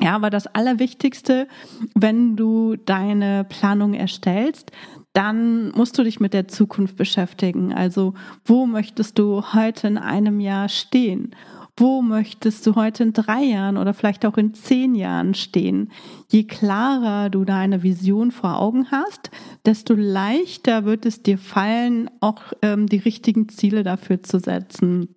Ja, 0.00 0.14
aber 0.14 0.30
das 0.30 0.46
Allerwichtigste, 0.46 1.48
wenn 1.94 2.36
du 2.36 2.76
deine 2.76 3.44
Planung 3.44 3.94
erstellst, 3.94 4.70
dann 5.12 5.70
musst 5.72 5.98
du 5.98 6.04
dich 6.04 6.20
mit 6.20 6.32
der 6.34 6.46
Zukunft 6.46 6.96
beschäftigen. 6.96 7.74
Also, 7.74 8.14
wo 8.44 8.66
möchtest 8.66 9.18
du 9.18 9.42
heute 9.54 9.88
in 9.88 9.98
einem 9.98 10.38
Jahr 10.38 10.68
stehen? 10.68 11.34
Wo 11.76 12.02
möchtest 12.02 12.66
du 12.66 12.74
heute 12.74 13.02
in 13.04 13.12
drei 13.12 13.42
Jahren 13.42 13.76
oder 13.76 13.94
vielleicht 13.94 14.26
auch 14.26 14.36
in 14.36 14.54
zehn 14.54 14.94
Jahren 14.94 15.34
stehen? 15.34 15.90
Je 16.28 16.44
klarer 16.44 17.30
du 17.30 17.44
deine 17.44 17.82
Vision 17.82 18.30
vor 18.30 18.58
Augen 18.58 18.90
hast, 18.90 19.30
desto 19.64 19.94
leichter 19.94 20.84
wird 20.84 21.06
es 21.06 21.22
dir 21.22 21.38
fallen, 21.38 22.10
auch 22.20 22.42
ähm, 22.62 22.86
die 22.86 22.98
richtigen 22.98 23.48
Ziele 23.48 23.82
dafür 23.82 24.22
zu 24.22 24.38
setzen. 24.38 25.14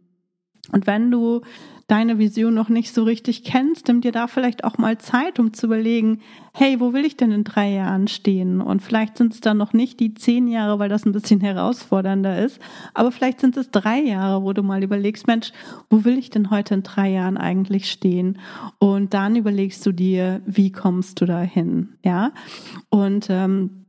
Und 0.71 0.87
wenn 0.87 1.11
du 1.11 1.41
deine 1.87 2.17
Vision 2.17 2.53
noch 2.53 2.69
nicht 2.69 2.93
so 2.93 3.03
richtig 3.03 3.43
kennst, 3.43 3.87
nimm 3.87 4.01
dir 4.01 4.11
da 4.11 4.27
vielleicht 4.27 4.63
auch 4.63 4.77
mal 4.77 4.97
Zeit, 4.97 5.39
um 5.39 5.53
zu 5.53 5.65
überlegen, 5.67 6.21
hey, 6.53 6.79
wo 6.79 6.93
will 6.93 7.05
ich 7.05 7.17
denn 7.17 7.31
in 7.31 7.43
drei 7.43 7.69
Jahren 7.69 8.07
stehen? 8.07 8.61
Und 8.61 8.81
vielleicht 8.81 9.17
sind 9.17 9.33
es 9.33 9.41
dann 9.41 9.57
noch 9.57 9.73
nicht 9.73 9.99
die 9.99 10.13
zehn 10.13 10.47
Jahre, 10.47 10.79
weil 10.79 10.89
das 10.89 11.05
ein 11.05 11.11
bisschen 11.11 11.41
herausfordernder 11.41 12.43
ist, 12.43 12.59
aber 12.93 13.11
vielleicht 13.11 13.41
sind 13.41 13.57
es 13.57 13.69
drei 13.71 13.99
Jahre, 13.99 14.43
wo 14.43 14.53
du 14.53 14.63
mal 14.63 14.83
überlegst, 14.83 15.27
Mensch, 15.27 15.51
wo 15.89 16.03
will 16.05 16.17
ich 16.17 16.29
denn 16.29 16.49
heute 16.49 16.75
in 16.75 16.83
drei 16.83 17.09
Jahren 17.09 17.37
eigentlich 17.37 17.91
stehen? 17.91 18.39
Und 18.79 19.13
dann 19.13 19.35
überlegst 19.35 19.85
du 19.85 19.91
dir, 19.91 20.41
wie 20.45 20.71
kommst 20.71 21.21
du 21.21 21.25
dahin? 21.25 21.89
Ja, 22.03 22.31
und 22.89 23.27
ähm, 23.29 23.82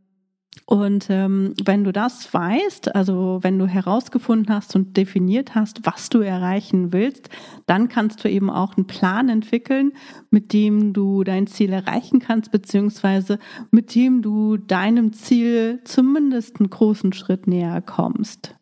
und 0.67 1.09
ähm, 1.11 1.55
wenn 1.65 1.85
du 1.85 1.93
das 1.93 2.33
weißt, 2.33 2.95
also 2.95 3.39
wenn 3.43 3.59
du 3.59 3.67
herausgefunden 3.67 4.55
hast 4.55 4.75
und 4.75 4.97
definiert 4.97 5.55
hast, 5.55 5.85
was 5.85 6.09
du 6.09 6.21
erreichen 6.21 6.93
willst, 6.93 7.29
dann 7.67 7.89
kannst 7.89 8.25
du 8.25 8.31
eben 8.31 8.49
auch 8.49 8.77
einen 8.77 8.87
Plan 8.87 9.29
entwickeln, 9.29 9.93
mit 10.31 10.53
dem 10.53 10.95
du 10.95 11.23
dein 11.23 11.47
Ziel 11.47 11.73
erreichen 11.73 12.19
kannst, 12.19 12.51
beziehungsweise 12.51 13.39
mit 13.73 13.95
dem 13.95 14.23
du 14.23 14.57
deinem 14.57 15.13
Ziel 15.13 15.81
zumindest 15.85 16.61
einen 16.61 16.71
großen 16.71 17.13
Schritt 17.13 17.47
näher 17.47 17.83
kommst. 17.83 18.55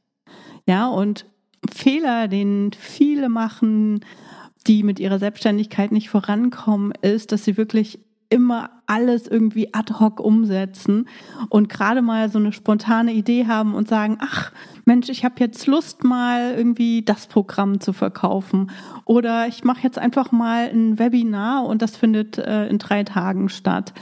Ja, 0.67 0.89
und 0.89 1.27
Fehler, 1.71 2.27
den 2.27 2.73
viele 2.77 3.29
machen, 3.29 4.01
die 4.67 4.83
mit 4.83 4.99
ihrer 4.99 5.19
Selbstständigkeit 5.21 5.93
nicht 5.93 6.09
vorankommen, 6.09 6.93
ist, 7.03 7.31
dass 7.31 7.45
sie 7.45 7.57
wirklich 7.57 8.01
immer 8.33 8.71
alles 8.87 9.29
irgendwie 9.29 9.73
ad 9.75 9.93
hoc 10.01 10.21
umsetzen 10.21 11.07
und 11.49 11.69
gerade 11.69 12.03
mal 12.03 12.31
so 12.31 12.39
eine 12.39 12.53
spontane 12.53 13.13
Idee 13.13 13.47
haben 13.47 13.75
und 13.75 13.89
sagen, 13.89 14.19
ach 14.21 14.53
Mensch, 14.85 15.09
ich 15.09 15.25
habe 15.25 15.37
jetzt 15.39 15.67
Lust 15.67 16.03
mal 16.03 16.55
irgendwie 16.57 17.03
das 17.03 17.27
Programm 17.27 17.81
zu 17.81 17.93
verkaufen 17.93 18.71
oder 19.05 19.47
ich 19.47 19.65
mache 19.65 19.83
jetzt 19.83 19.99
einfach 19.99 20.33
mal 20.33 20.69
ein 20.69 20.99
Webinar 20.99 21.67
und 21.67 21.83
das 21.83 21.97
findet 21.97 22.39
äh, 22.39 22.67
in 22.67 22.79
drei 22.79 23.05
Tagen 23.05 23.49
statt. 23.49 23.93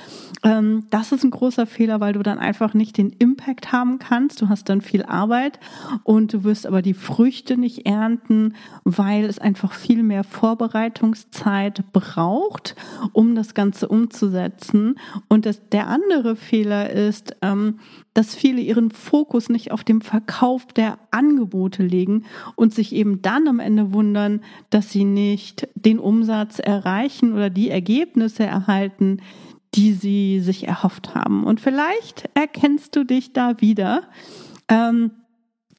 Ähm, 0.43 0.87
das 0.89 1.13
ist 1.13 1.23
ein 1.23 1.31
großer 1.31 1.67
Fehler, 1.67 2.01
weil 2.01 2.15
du 2.15 2.23
dann 2.23 2.39
einfach 2.39 2.73
nicht 2.73 2.97
den 2.97 3.11
Impact 3.11 3.73
haben 3.73 3.99
kannst. 3.99 4.41
Du 4.41 4.49
hast 4.49 4.71
dann 4.71 4.81
viel 4.81 5.05
Arbeit 5.05 5.61
und 6.03 6.33
du 6.33 6.45
wirst 6.45 6.67
aber 6.67 6.81
die 6.81 6.95
Früchte 6.95 7.59
nicht 7.59 7.85
ernten, 7.85 8.55
weil 8.85 9.25
es 9.25 9.39
einfach 9.39 9.73
viel 9.73 10.03
mehr 10.03 10.25
Vorbereitungszeit 10.25 11.93
braucht, 11.93 12.75
um 13.13 13.35
das 13.35 13.53
Ganze 13.53 13.87
umzusetzen. 13.89 14.20
Und 15.29 15.47
das, 15.47 15.69
der 15.71 15.89
andere 15.89 16.37
Fehler 16.37 16.91
ist, 16.91 17.37
ähm, 17.43 17.79
dass 18.15 18.35
viele 18.35 18.61
ihren 18.61 18.91
Fokus 18.91 19.49
nicht 19.49 19.73
auf 19.73 19.85
dem 19.85 20.01
Verkauf 20.01 20.67
der 20.67 20.99
Angebote 21.11 21.83
legen 21.83 22.25
und 22.57 22.75
sich 22.75 22.95
eben 22.95 23.23
dann 23.23 23.49
am 23.49 23.61
Ende 23.61 23.93
wundern, 23.93 24.41
dass 24.71 24.91
sie 24.91 25.05
nicht 25.05 25.69
den 25.75 25.99
Umsatz 25.99 26.59
erreichen 26.59 27.33
oder 27.33 27.51
die 27.51 27.71
Ergebnisse 27.71 28.45
erhalten, 28.45 29.21
die 29.75 29.93
sie 29.93 30.41
sich 30.41 30.67
erhofft 30.67 31.15
haben. 31.15 31.45
Und 31.45 31.61
vielleicht 31.61 32.29
erkennst 32.35 32.97
du 32.97 33.05
dich 33.05 33.33
da 33.33 33.61
wieder. 33.61 34.03
Ähm, 34.69 35.13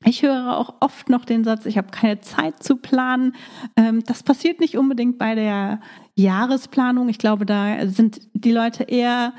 ich 0.04 0.24
höre 0.24 0.58
auch 0.58 0.76
oft 0.80 1.10
noch 1.10 1.26
den 1.26 1.44
Satz, 1.44 1.66
ich 1.66 1.78
habe 1.78 1.92
keine 1.92 2.22
Zeit 2.22 2.64
zu 2.64 2.78
planen. 2.78 3.36
Ähm, 3.76 4.04
das 4.06 4.24
passiert 4.24 4.60
nicht 4.60 4.78
unbedingt 4.78 5.18
bei 5.18 5.36
der 5.36 5.80
Jahresplanung. 6.16 7.10
Ich 7.10 7.18
glaube, 7.18 7.46
da 7.46 7.88
sind 7.88 8.22
die 8.34 8.52
Leute 8.52 8.84
eher 8.84 9.34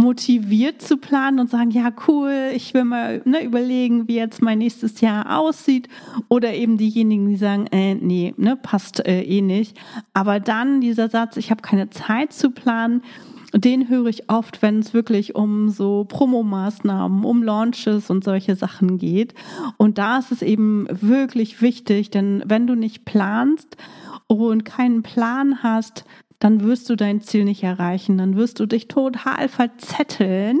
motiviert 0.00 0.80
zu 0.80 0.96
planen 0.96 1.38
und 1.38 1.50
sagen, 1.50 1.70
ja, 1.70 1.92
cool, 2.08 2.50
ich 2.54 2.72
will 2.74 2.84
mal 2.84 3.20
ne, 3.24 3.44
überlegen, 3.44 4.08
wie 4.08 4.16
jetzt 4.16 4.40
mein 4.40 4.58
nächstes 4.58 5.00
Jahr 5.00 5.38
aussieht. 5.38 5.88
Oder 6.28 6.54
eben 6.54 6.78
diejenigen, 6.78 7.28
die 7.28 7.36
sagen, 7.36 7.66
äh, 7.70 7.94
nee, 7.94 8.34
ne, 8.36 8.56
passt 8.56 9.06
äh, 9.06 9.22
eh 9.22 9.42
nicht. 9.42 9.78
Aber 10.14 10.40
dann 10.40 10.80
dieser 10.80 11.08
Satz, 11.08 11.36
ich 11.36 11.50
habe 11.50 11.62
keine 11.62 11.90
Zeit 11.90 12.32
zu 12.32 12.50
planen, 12.50 13.02
den 13.52 13.88
höre 13.88 14.06
ich 14.06 14.30
oft, 14.30 14.62
wenn 14.62 14.78
es 14.78 14.94
wirklich 14.94 15.34
um 15.34 15.68
so 15.70 16.04
Promomaßnahmen, 16.04 17.24
um 17.24 17.42
Launches 17.42 18.10
und 18.10 18.24
solche 18.24 18.56
Sachen 18.56 18.98
geht. 18.98 19.34
Und 19.76 19.98
da 19.98 20.18
ist 20.18 20.32
es 20.32 20.42
eben 20.42 20.86
wirklich 20.90 21.60
wichtig, 21.60 22.10
denn 22.10 22.42
wenn 22.46 22.66
du 22.66 22.74
nicht 22.74 23.04
planst 23.04 23.76
und 24.26 24.64
keinen 24.64 25.02
Plan 25.02 25.62
hast, 25.62 26.04
dann 26.38 26.62
wirst 26.62 26.88
du 26.88 26.96
dein 26.96 27.20
Ziel 27.20 27.44
nicht 27.44 27.62
erreichen. 27.62 28.18
Dann 28.18 28.36
wirst 28.36 28.60
du 28.60 28.66
dich 28.66 28.88
total 28.88 29.48
verzetteln 29.48 30.58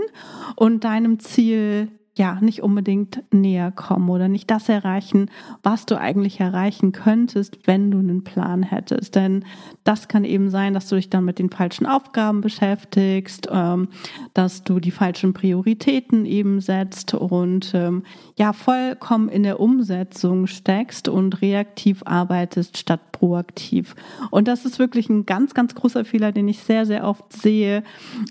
und 0.56 0.84
deinem 0.84 1.18
Ziel 1.18 1.88
ja 2.16 2.38
nicht 2.40 2.62
unbedingt 2.62 3.22
näher 3.32 3.70
kommen 3.70 4.10
oder 4.10 4.28
nicht 4.28 4.50
das 4.50 4.68
erreichen, 4.68 5.30
was 5.62 5.86
du 5.86 5.98
eigentlich 5.98 6.40
erreichen 6.40 6.92
könntest, 6.92 7.66
wenn 7.66 7.90
du 7.90 7.98
einen 7.98 8.24
Plan 8.24 8.62
hättest. 8.62 9.14
Denn 9.14 9.44
das 9.84 10.08
kann 10.08 10.24
eben 10.24 10.50
sein, 10.50 10.74
dass 10.74 10.88
du 10.88 10.96
dich 10.96 11.08
dann 11.08 11.24
mit 11.24 11.38
den 11.38 11.50
falschen 11.50 11.86
Aufgaben 11.86 12.40
beschäftigst, 12.40 13.48
ähm, 13.50 13.88
dass 14.34 14.64
du 14.64 14.80
die 14.80 14.90
falschen 14.90 15.32
Prioritäten 15.34 16.26
eben 16.26 16.60
setzt 16.60 17.14
und 17.14 17.72
ähm, 17.74 18.02
ja 18.36 18.52
vollkommen 18.52 19.28
in 19.28 19.44
der 19.44 19.60
Umsetzung 19.60 20.46
steckst 20.46 21.08
und 21.08 21.40
reaktiv 21.40 22.02
arbeitest 22.04 22.76
statt 22.76 23.12
proaktiv. 23.12 23.94
Und 24.30 24.48
das 24.48 24.64
ist 24.64 24.78
wirklich 24.78 25.08
ein 25.08 25.26
ganz, 25.26 25.54
ganz 25.54 25.74
großer 25.74 26.04
Fehler, 26.04 26.32
den 26.32 26.48
ich 26.48 26.60
sehr, 26.60 26.86
sehr 26.86 27.04
oft 27.04 27.32
sehe, 27.32 27.82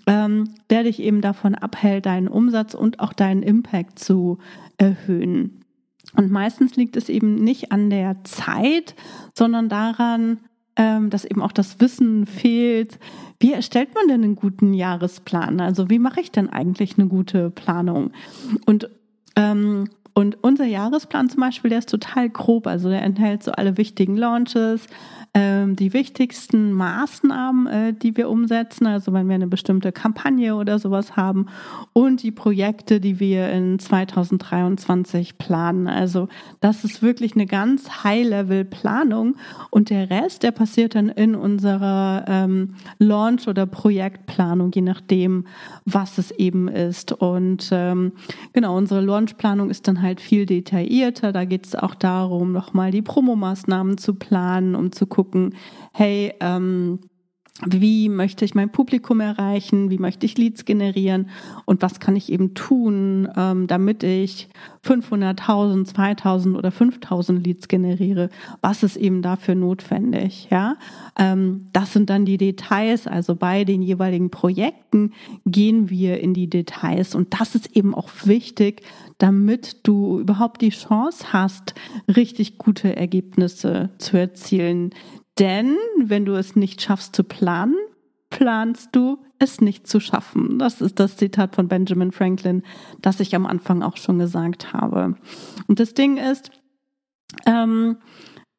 ähm, 0.05 0.49
der 0.69 0.83
dich 0.83 0.99
eben 0.99 1.21
davon 1.21 1.55
abhält, 1.55 2.05
deinen 2.05 2.27
Umsatz 2.27 2.73
und 2.73 2.99
auch 2.99 3.13
deinen 3.13 3.43
Impact 3.43 3.68
Impact 3.69 3.99
zu 3.99 4.39
erhöhen. 4.77 5.61
Und 6.15 6.31
meistens 6.31 6.75
liegt 6.75 6.97
es 6.97 7.09
eben 7.09 7.35
nicht 7.35 7.71
an 7.71 7.89
der 7.89 8.23
Zeit, 8.23 8.95
sondern 9.37 9.69
daran, 9.69 10.39
ähm, 10.75 11.09
dass 11.09 11.25
eben 11.25 11.41
auch 11.41 11.51
das 11.51 11.79
Wissen 11.79 12.25
fehlt. 12.25 12.97
Wie 13.39 13.53
erstellt 13.53 13.93
man 13.93 14.07
denn 14.07 14.23
einen 14.23 14.35
guten 14.35 14.73
Jahresplan? 14.73 15.61
Also 15.61 15.89
wie 15.89 15.99
mache 15.99 16.21
ich 16.21 16.31
denn 16.31 16.49
eigentlich 16.49 16.97
eine 16.97 17.07
gute 17.07 17.51
Planung? 17.51 18.11
Und 18.65 18.89
ähm, 19.35 19.89
und 20.15 20.43
unser 20.43 20.65
Jahresplan 20.65 21.29
zum 21.29 21.39
Beispiel, 21.39 21.69
der 21.69 21.79
ist 21.79 21.89
total 21.89 22.29
grob. 22.29 22.67
Also 22.67 22.89
der 22.89 23.03
enthält 23.03 23.41
so 23.41 23.51
alle 23.51 23.77
wichtigen 23.77 24.17
Launches, 24.17 24.87
ähm, 25.33 25.75
die 25.75 25.93
wichtigsten 25.93 26.73
Maßnahmen, 26.73 27.67
äh, 27.67 27.93
die 27.93 28.17
wir 28.17 28.29
umsetzen, 28.29 28.87
also 28.87 29.13
wenn 29.13 29.27
wir 29.27 29.35
eine 29.35 29.47
bestimmte 29.47 29.91
Kampagne 29.91 30.55
oder 30.55 30.79
sowas 30.79 31.15
haben 31.15 31.45
und 31.93 32.23
die 32.23 32.31
Projekte, 32.31 32.99
die 32.99 33.19
wir 33.19 33.51
in 33.51 33.77
2023 33.77 35.37
planen. 35.37 35.87
Also 35.87 36.29
das 36.61 36.83
ist 36.83 37.03
wirklich 37.03 37.35
eine 37.35 37.45
ganz 37.45 38.03
High-Level-Planung 38.03 39.35
und 39.69 39.91
der 39.91 40.09
Rest, 40.09 40.41
der 40.41 40.51
passiert 40.51 40.95
dann 40.95 41.09
in 41.09 41.35
unserer 41.35 42.25
ähm, 42.27 42.75
Launch- 42.97 43.47
oder 43.47 43.67
Projektplanung, 43.67 44.71
je 44.73 44.81
nachdem, 44.81 45.45
was 45.85 46.17
es 46.17 46.31
eben 46.31 46.67
ist. 46.67 47.11
Und 47.11 47.69
ähm, 47.71 48.13
genau, 48.53 48.75
unsere 48.75 49.01
Launchplanung 49.01 49.69
ist 49.69 49.87
dann 49.87 50.01
halt 50.01 50.21
viel 50.21 50.47
detaillierter. 50.47 51.31
Da 51.31 51.45
geht 51.45 51.67
es 51.67 51.75
auch 51.75 51.93
darum, 51.93 52.51
nochmal 52.51 52.89
die 52.89 53.03
Promomaßnahmen 53.03 53.97
zu 53.97 54.15
planen, 54.15 54.73
um 54.75 54.91
zu 54.91 55.05
gucken, 55.05 55.18
hey, 55.93 56.33
ähm, 56.39 56.99
wie 57.65 58.07
möchte 58.07 58.45
ich 58.45 58.55
mein 58.55 58.71
Publikum 58.71 59.19
erreichen, 59.19 59.89
wie 59.89 59.97
möchte 59.97 60.25
ich 60.25 60.37
Leads 60.37 60.63
generieren 60.63 61.29
und 61.65 61.81
was 61.81 61.99
kann 61.99 62.15
ich 62.15 62.31
eben 62.31 62.53
tun, 62.53 63.27
ähm, 63.35 63.67
damit 63.67 64.03
ich 64.03 64.47
500.000, 64.85 65.93
2.000 65.93 66.55
oder 66.55 66.69
5.000 66.69 67.43
Leads 67.43 67.67
generiere. 67.67 68.29
Was 68.61 68.83
ist 68.83 68.95
eben 68.95 69.21
dafür 69.21 69.55
notwendig? 69.55 70.47
Ja, 70.49 70.77
ähm, 71.17 71.67
das 71.73 71.91
sind 71.91 72.09
dann 72.09 72.23
die 72.23 72.37
Details. 72.37 73.07
Also 73.07 73.35
bei 73.35 73.65
den 73.65 73.81
jeweiligen 73.81 74.29
Projekten 74.29 75.11
gehen 75.45 75.89
wir 75.89 76.21
in 76.21 76.33
die 76.33 76.49
Details 76.49 77.13
und 77.13 77.39
das 77.39 77.55
ist 77.55 77.75
eben 77.75 77.93
auch 77.93 78.09
wichtig, 78.23 78.83
damit 79.19 79.85
du 79.87 80.19
überhaupt 80.19 80.61
die 80.61 80.71
Chance 80.71 81.31
hast, 81.31 81.75
richtig 82.07 82.57
gute 82.57 82.95
Ergebnisse 82.95 83.91
zu 83.99 84.17
erzielen. 84.17 84.95
Denn 85.37 85.77
wenn 86.01 86.25
du 86.25 86.33
es 86.33 86.55
nicht 86.55 86.81
schaffst 86.81 87.15
zu 87.15 87.23
planen, 87.23 87.75
planst 88.29 88.89
du 88.95 89.19
es 89.37 89.61
nicht 89.61 89.87
zu 89.87 89.99
schaffen. 89.99 90.59
Das 90.59 90.81
ist 90.81 90.99
das 90.99 91.17
Zitat 91.17 91.55
von 91.55 91.67
Benjamin 91.67 92.11
Franklin, 92.11 92.63
das 93.01 93.19
ich 93.19 93.35
am 93.35 93.45
Anfang 93.45 93.83
auch 93.83 93.97
schon 93.97 94.19
gesagt 94.19 94.73
habe. 94.73 95.15
Und 95.67 95.79
das 95.79 95.93
Ding 95.93 96.17
ist, 96.17 96.51
ähm, 97.45 97.97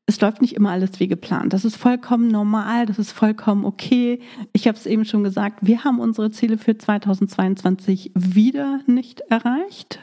es 0.07 0.21
läuft 0.21 0.43
nicht 0.43 0.57
immer 0.57 0.71
alles 0.71 0.99
wie 0.99 1.07
geplant. 1.07 1.53
Das 1.53 1.65
ist 1.65 1.77
vollkommen 1.77 2.29
normal, 2.29 2.85
das 2.87 2.99
ist 2.99 3.13
vollkommen 3.13 3.65
okay. 3.65 4.21
Ich 4.53 4.67
habe 4.67 4.77
es 4.77 4.87
eben 4.87 5.05
schon 5.05 5.23
gesagt, 5.23 5.61
wir 5.63 5.85
haben 5.85 6.01
unsere 6.01 6.33
Ziele 6.33 6.59
für 6.59 6.77
2022 6.77 8.11
wieder 8.15 8.81
nicht 8.87 9.21
erreicht. 9.21 10.01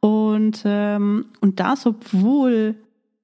Und, 0.00 0.62
ähm, 0.64 1.26
und 1.40 1.60
das, 1.60 1.86
obwohl 1.86 2.74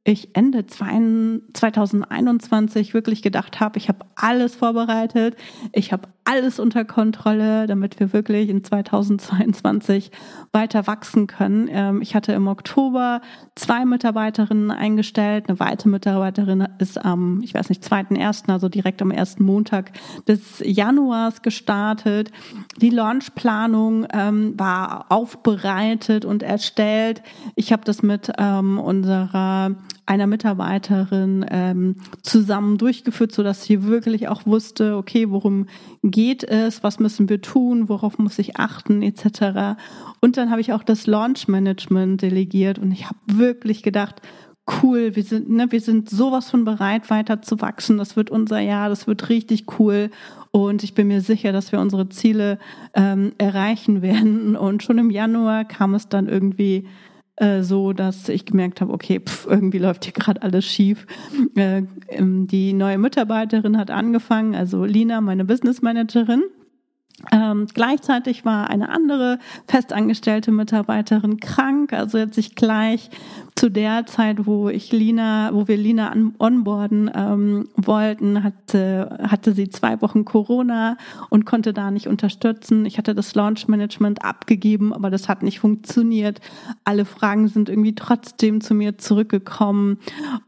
ich 0.06 0.36
Ende 0.36 0.66
2021 0.66 2.94
wirklich 2.94 3.22
gedacht 3.22 3.58
habe, 3.58 3.78
ich 3.78 3.88
habe 3.88 4.06
alles 4.14 4.54
vorbereitet, 4.54 5.34
ich 5.72 5.92
habe 5.92 6.06
alles 6.26 6.60
unter 6.60 6.84
Kontrolle, 6.84 7.66
damit 7.66 7.98
wir 8.00 8.12
wirklich 8.12 8.48
in 8.48 8.62
2022 8.62 10.10
weiter 10.52 10.86
wachsen 10.86 11.26
können. 11.26 11.68
Ähm, 11.70 12.02
ich 12.02 12.14
hatte 12.14 12.32
im 12.32 12.48
Oktober 12.48 13.20
zwei 13.54 13.84
Mitarbeiterinnen 13.84 14.72
eingestellt. 14.72 15.48
Eine 15.48 15.60
weitere 15.60 15.88
Mitarbeiterin 15.88 16.66
ist 16.78 17.04
am, 17.04 17.40
ich 17.42 17.54
weiß 17.54 17.68
nicht, 17.68 17.84
zweiten 17.84 18.16
ersten, 18.16 18.50
also 18.50 18.68
direkt 18.68 19.02
am 19.02 19.12
ersten 19.12 19.44
Montag 19.44 19.92
des 20.26 20.60
Januars 20.64 21.42
gestartet. 21.42 22.32
Die 22.80 22.90
Launchplanung 22.90 24.06
ähm, 24.12 24.58
war 24.58 25.06
aufbereitet 25.10 26.25
und 26.25 26.42
erstellt. 26.42 27.22
Ich 27.54 27.72
habe 27.72 27.84
das 27.84 28.02
mit 28.02 28.32
ähm, 28.38 28.78
unserer 28.78 29.76
einer 30.06 30.28
Mitarbeiterin 30.28 31.44
ähm, 31.50 31.96
zusammen 32.22 32.78
durchgeführt, 32.78 33.32
so 33.32 33.42
dass 33.42 33.64
sie 33.64 33.82
wirklich 33.82 34.28
auch 34.28 34.46
wusste, 34.46 34.96
okay, 34.96 35.30
worum 35.30 35.66
geht 36.02 36.44
es, 36.44 36.84
was 36.84 37.00
müssen 37.00 37.28
wir 37.28 37.42
tun, 37.42 37.88
worauf 37.88 38.18
muss 38.18 38.38
ich 38.38 38.56
achten, 38.56 39.02
etc. 39.02 39.78
Und 40.20 40.36
dann 40.36 40.50
habe 40.50 40.60
ich 40.60 40.72
auch 40.72 40.84
das 40.84 41.06
Launch 41.06 41.48
Management 41.48 42.22
delegiert 42.22 42.78
und 42.78 42.92
ich 42.92 43.06
habe 43.06 43.18
wirklich 43.26 43.82
gedacht, 43.82 44.22
cool, 44.82 45.14
wir 45.14 45.22
sind, 45.22 45.48
ne, 45.48 45.70
wir 45.70 45.80
sind 45.80 46.10
sowas 46.10 46.50
von 46.50 46.64
bereit, 46.64 47.08
weiter 47.10 47.42
zu 47.42 47.60
wachsen. 47.60 47.98
Das 47.98 48.16
wird 48.16 48.30
unser 48.30 48.58
Jahr, 48.58 48.88
das 48.88 49.06
wird 49.06 49.28
richtig 49.28 49.78
cool. 49.78 50.10
Und 50.50 50.82
ich 50.82 50.94
bin 50.94 51.08
mir 51.08 51.20
sicher, 51.20 51.52
dass 51.52 51.70
wir 51.70 51.80
unsere 51.80 52.08
Ziele 52.08 52.58
ähm, 52.94 53.32
erreichen 53.38 54.02
werden. 54.02 54.56
Und 54.56 54.82
schon 54.82 54.98
im 54.98 55.10
Januar 55.10 55.64
kam 55.64 55.94
es 55.94 56.08
dann 56.08 56.28
irgendwie 56.28 56.86
äh, 57.37 57.62
so, 57.62 57.93
dass 57.93 58.28
ich 58.28 58.47
gemerkt 58.47 58.81
habe, 58.81 58.93
okay, 58.93 59.21
pff, 59.21 59.47
irgendwie 59.47 59.78
läuft 59.78 60.05
hier 60.05 60.12
gerade 60.14 60.43
alles 60.43 60.64
schief. 60.64 61.07
Äh, 61.55 61.83
ähm, 62.09 62.47
die 62.47 62.73
neue 62.73 62.99
Mitarbeiterin 62.99 63.78
hat 63.78 63.90
angefangen, 63.90 64.55
also 64.55 64.85
Lina, 64.85 65.21
meine 65.21 65.45
Business 65.45 65.83
Managerin. 65.83 66.43
Ähm, 67.33 67.66
gleichzeitig 67.73 68.45
war 68.45 68.69
eine 68.69 68.90
andere 68.90 69.38
festangestellte 69.66 70.52
Mitarbeiterin 70.52 71.40
krank, 71.40 71.95
also 71.95 72.19
hat 72.19 72.35
sich 72.35 72.55
gleich 72.55 73.09
zu 73.57 73.71
der 73.71 74.05
Zeit, 74.05 74.45
wo 74.47 74.69
ich 74.69 74.92
Lina, 74.92 75.51
wo 75.55 75.66
wir 75.66 75.79
Lina 75.79 76.14
onboarden 76.38 77.11
ähm, 77.14 77.69
wollten, 77.75 78.45
hatte, 78.45 79.19
hatte 79.23 79.53
sie 79.53 79.71
zwei 79.71 80.03
Wochen 80.03 80.27
Corona 80.27 80.99
und 81.31 81.47
konnte 81.47 81.73
da 81.73 81.90
nicht 81.90 82.07
unterstützen. 82.07 82.85
Ich 82.85 82.99
hatte 82.99 83.14
das 83.14 83.35
Launch 83.35 83.66
Management 83.66 84.23
abgegeben, 84.23 84.92
aber 84.92 85.09
das 85.09 85.31
hat 85.31 85.42
nicht 85.42 85.61
funktioniert. 85.61 86.42
Alle 86.85 87.07
Fragen 87.07 87.49
sind 87.49 87.71
irgendwie 87.71 87.95
trotzdem 87.95 88.61
zu 88.61 88.75
mir 88.75 88.99
zurückgekommen. 88.99 90.01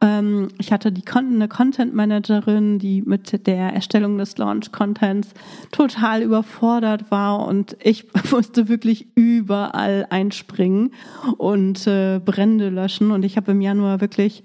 Ähm, 0.03 0.49
ich 0.59 0.71
hatte 0.71 0.93
die 0.93 1.03
eine 1.09 1.49
Content 1.49 1.95
Managerin, 1.95 2.79
die 2.79 3.01
mit 3.01 3.47
der 3.47 3.73
Erstellung 3.73 4.19
des 4.19 4.37
Launch 4.37 4.71
Contents 4.71 5.33
total 5.73 6.21
überfordert 6.21 7.11
war 7.11 7.47
und 7.47 7.75
ich 7.83 8.07
musste 8.31 8.69
wirklich 8.69 9.09
überall 9.15 10.07
einspringen 10.11 10.91
und 11.39 11.87
äh, 11.87 12.21
Brände 12.23 12.69
löschen 12.69 12.98
Menschen 12.99 13.13
und 13.13 13.25
ich 13.25 13.37
habe 13.37 13.53
im 13.53 13.61
Januar 13.61 14.01
wirklich 14.01 14.45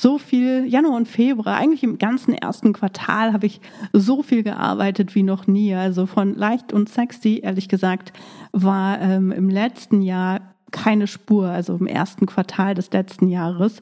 so 0.00 0.18
viel, 0.18 0.64
Januar 0.66 0.96
und 0.96 1.08
Februar, 1.08 1.56
eigentlich 1.56 1.82
im 1.82 1.98
ganzen 1.98 2.32
ersten 2.32 2.72
Quartal 2.72 3.32
habe 3.32 3.46
ich 3.46 3.60
so 3.92 4.22
viel 4.22 4.44
gearbeitet 4.44 5.16
wie 5.16 5.24
noch 5.24 5.48
nie. 5.48 5.74
Also 5.74 6.06
von 6.06 6.36
leicht 6.36 6.72
und 6.72 6.88
sexy, 6.88 7.40
ehrlich 7.42 7.68
gesagt, 7.68 8.12
war 8.52 9.00
ähm, 9.00 9.32
im 9.32 9.48
letzten 9.48 10.02
Jahr 10.02 10.54
keine 10.70 11.06
Spur, 11.06 11.48
also 11.48 11.76
im 11.76 11.86
ersten 11.86 12.26
Quartal 12.26 12.74
des 12.74 12.92
letzten 12.92 13.28
Jahres. 13.28 13.80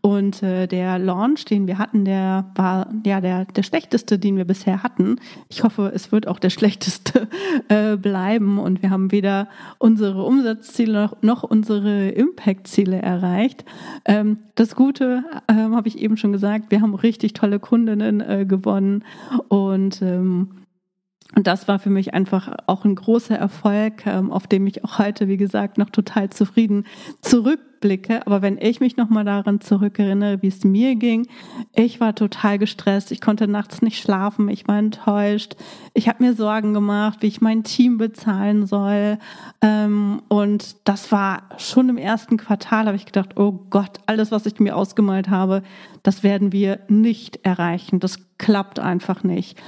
Und 0.00 0.42
äh, 0.42 0.66
der 0.66 0.98
Launch, 0.98 1.44
den 1.44 1.66
wir 1.66 1.78
hatten, 1.78 2.04
der 2.04 2.50
war 2.54 2.88
ja 3.04 3.20
der, 3.20 3.44
der 3.46 3.62
schlechteste, 3.62 4.18
den 4.18 4.36
wir 4.36 4.44
bisher 4.44 4.82
hatten. 4.82 5.16
Ich 5.48 5.64
hoffe, 5.64 5.90
es 5.94 6.12
wird 6.12 6.28
auch 6.28 6.38
der 6.38 6.50
schlechteste 6.58 7.28
äh, 7.68 7.96
bleiben. 7.96 8.58
Und 8.58 8.82
wir 8.82 8.90
haben 8.90 9.12
weder 9.12 9.48
unsere 9.78 10.22
Umsatzziele 10.22 10.92
noch, 10.92 11.22
noch 11.22 11.42
unsere 11.42 12.08
Impact-Ziele 12.10 13.00
erreicht. 13.00 13.64
Ähm, 14.04 14.38
das 14.54 14.74
Gute, 14.74 15.24
äh, 15.46 15.54
habe 15.54 15.88
ich 15.88 15.98
eben 15.98 16.16
schon 16.16 16.32
gesagt, 16.32 16.70
wir 16.70 16.80
haben 16.80 16.94
richtig 16.94 17.32
tolle 17.32 17.58
Kundinnen 17.58 18.20
äh, 18.20 18.44
gewonnen. 18.46 19.04
Und 19.48 20.02
ähm, 20.02 20.50
und 21.34 21.46
das 21.46 21.68
war 21.68 21.78
für 21.78 21.90
mich 21.90 22.14
einfach 22.14 22.50
auch 22.66 22.84
ein 22.84 22.94
großer 22.94 23.36
Erfolg, 23.36 24.06
ähm, 24.06 24.32
auf 24.32 24.46
dem 24.46 24.66
ich 24.66 24.82
auch 24.84 24.98
heute, 24.98 25.28
wie 25.28 25.36
gesagt, 25.36 25.76
noch 25.76 25.90
total 25.90 26.30
zufrieden 26.30 26.84
zurückblicke. 27.20 28.26
Aber 28.26 28.40
wenn 28.40 28.56
ich 28.56 28.80
mich 28.80 28.96
nochmal 28.96 29.26
daran 29.26 29.60
zurückerinnere, 29.60 30.40
wie 30.40 30.48
es 30.48 30.64
mir 30.64 30.96
ging, 30.96 31.28
ich 31.74 32.00
war 32.00 32.14
total 32.14 32.58
gestresst. 32.58 33.12
Ich 33.12 33.20
konnte 33.20 33.46
nachts 33.46 33.82
nicht 33.82 34.00
schlafen. 34.00 34.48
Ich 34.48 34.66
war 34.68 34.78
enttäuscht. 34.78 35.56
Ich 35.92 36.08
habe 36.08 36.24
mir 36.24 36.32
Sorgen 36.32 36.72
gemacht, 36.72 37.18
wie 37.20 37.26
ich 37.26 37.42
mein 37.42 37.62
Team 37.62 37.98
bezahlen 37.98 38.66
soll. 38.66 39.18
Ähm, 39.60 40.22
und 40.28 40.76
das 40.84 41.12
war 41.12 41.42
schon 41.58 41.90
im 41.90 41.98
ersten 41.98 42.38
Quartal, 42.38 42.86
habe 42.86 42.96
ich 42.96 43.06
gedacht, 43.06 43.38
oh 43.38 43.66
Gott, 43.68 43.98
alles, 44.06 44.32
was 44.32 44.46
ich 44.46 44.60
mir 44.60 44.74
ausgemalt 44.74 45.28
habe, 45.28 45.62
das 46.02 46.22
werden 46.22 46.52
wir 46.52 46.80
nicht 46.88 47.44
erreichen. 47.44 48.00
Das 48.00 48.18
klappt 48.38 48.78
einfach 48.78 49.24
nicht. 49.24 49.58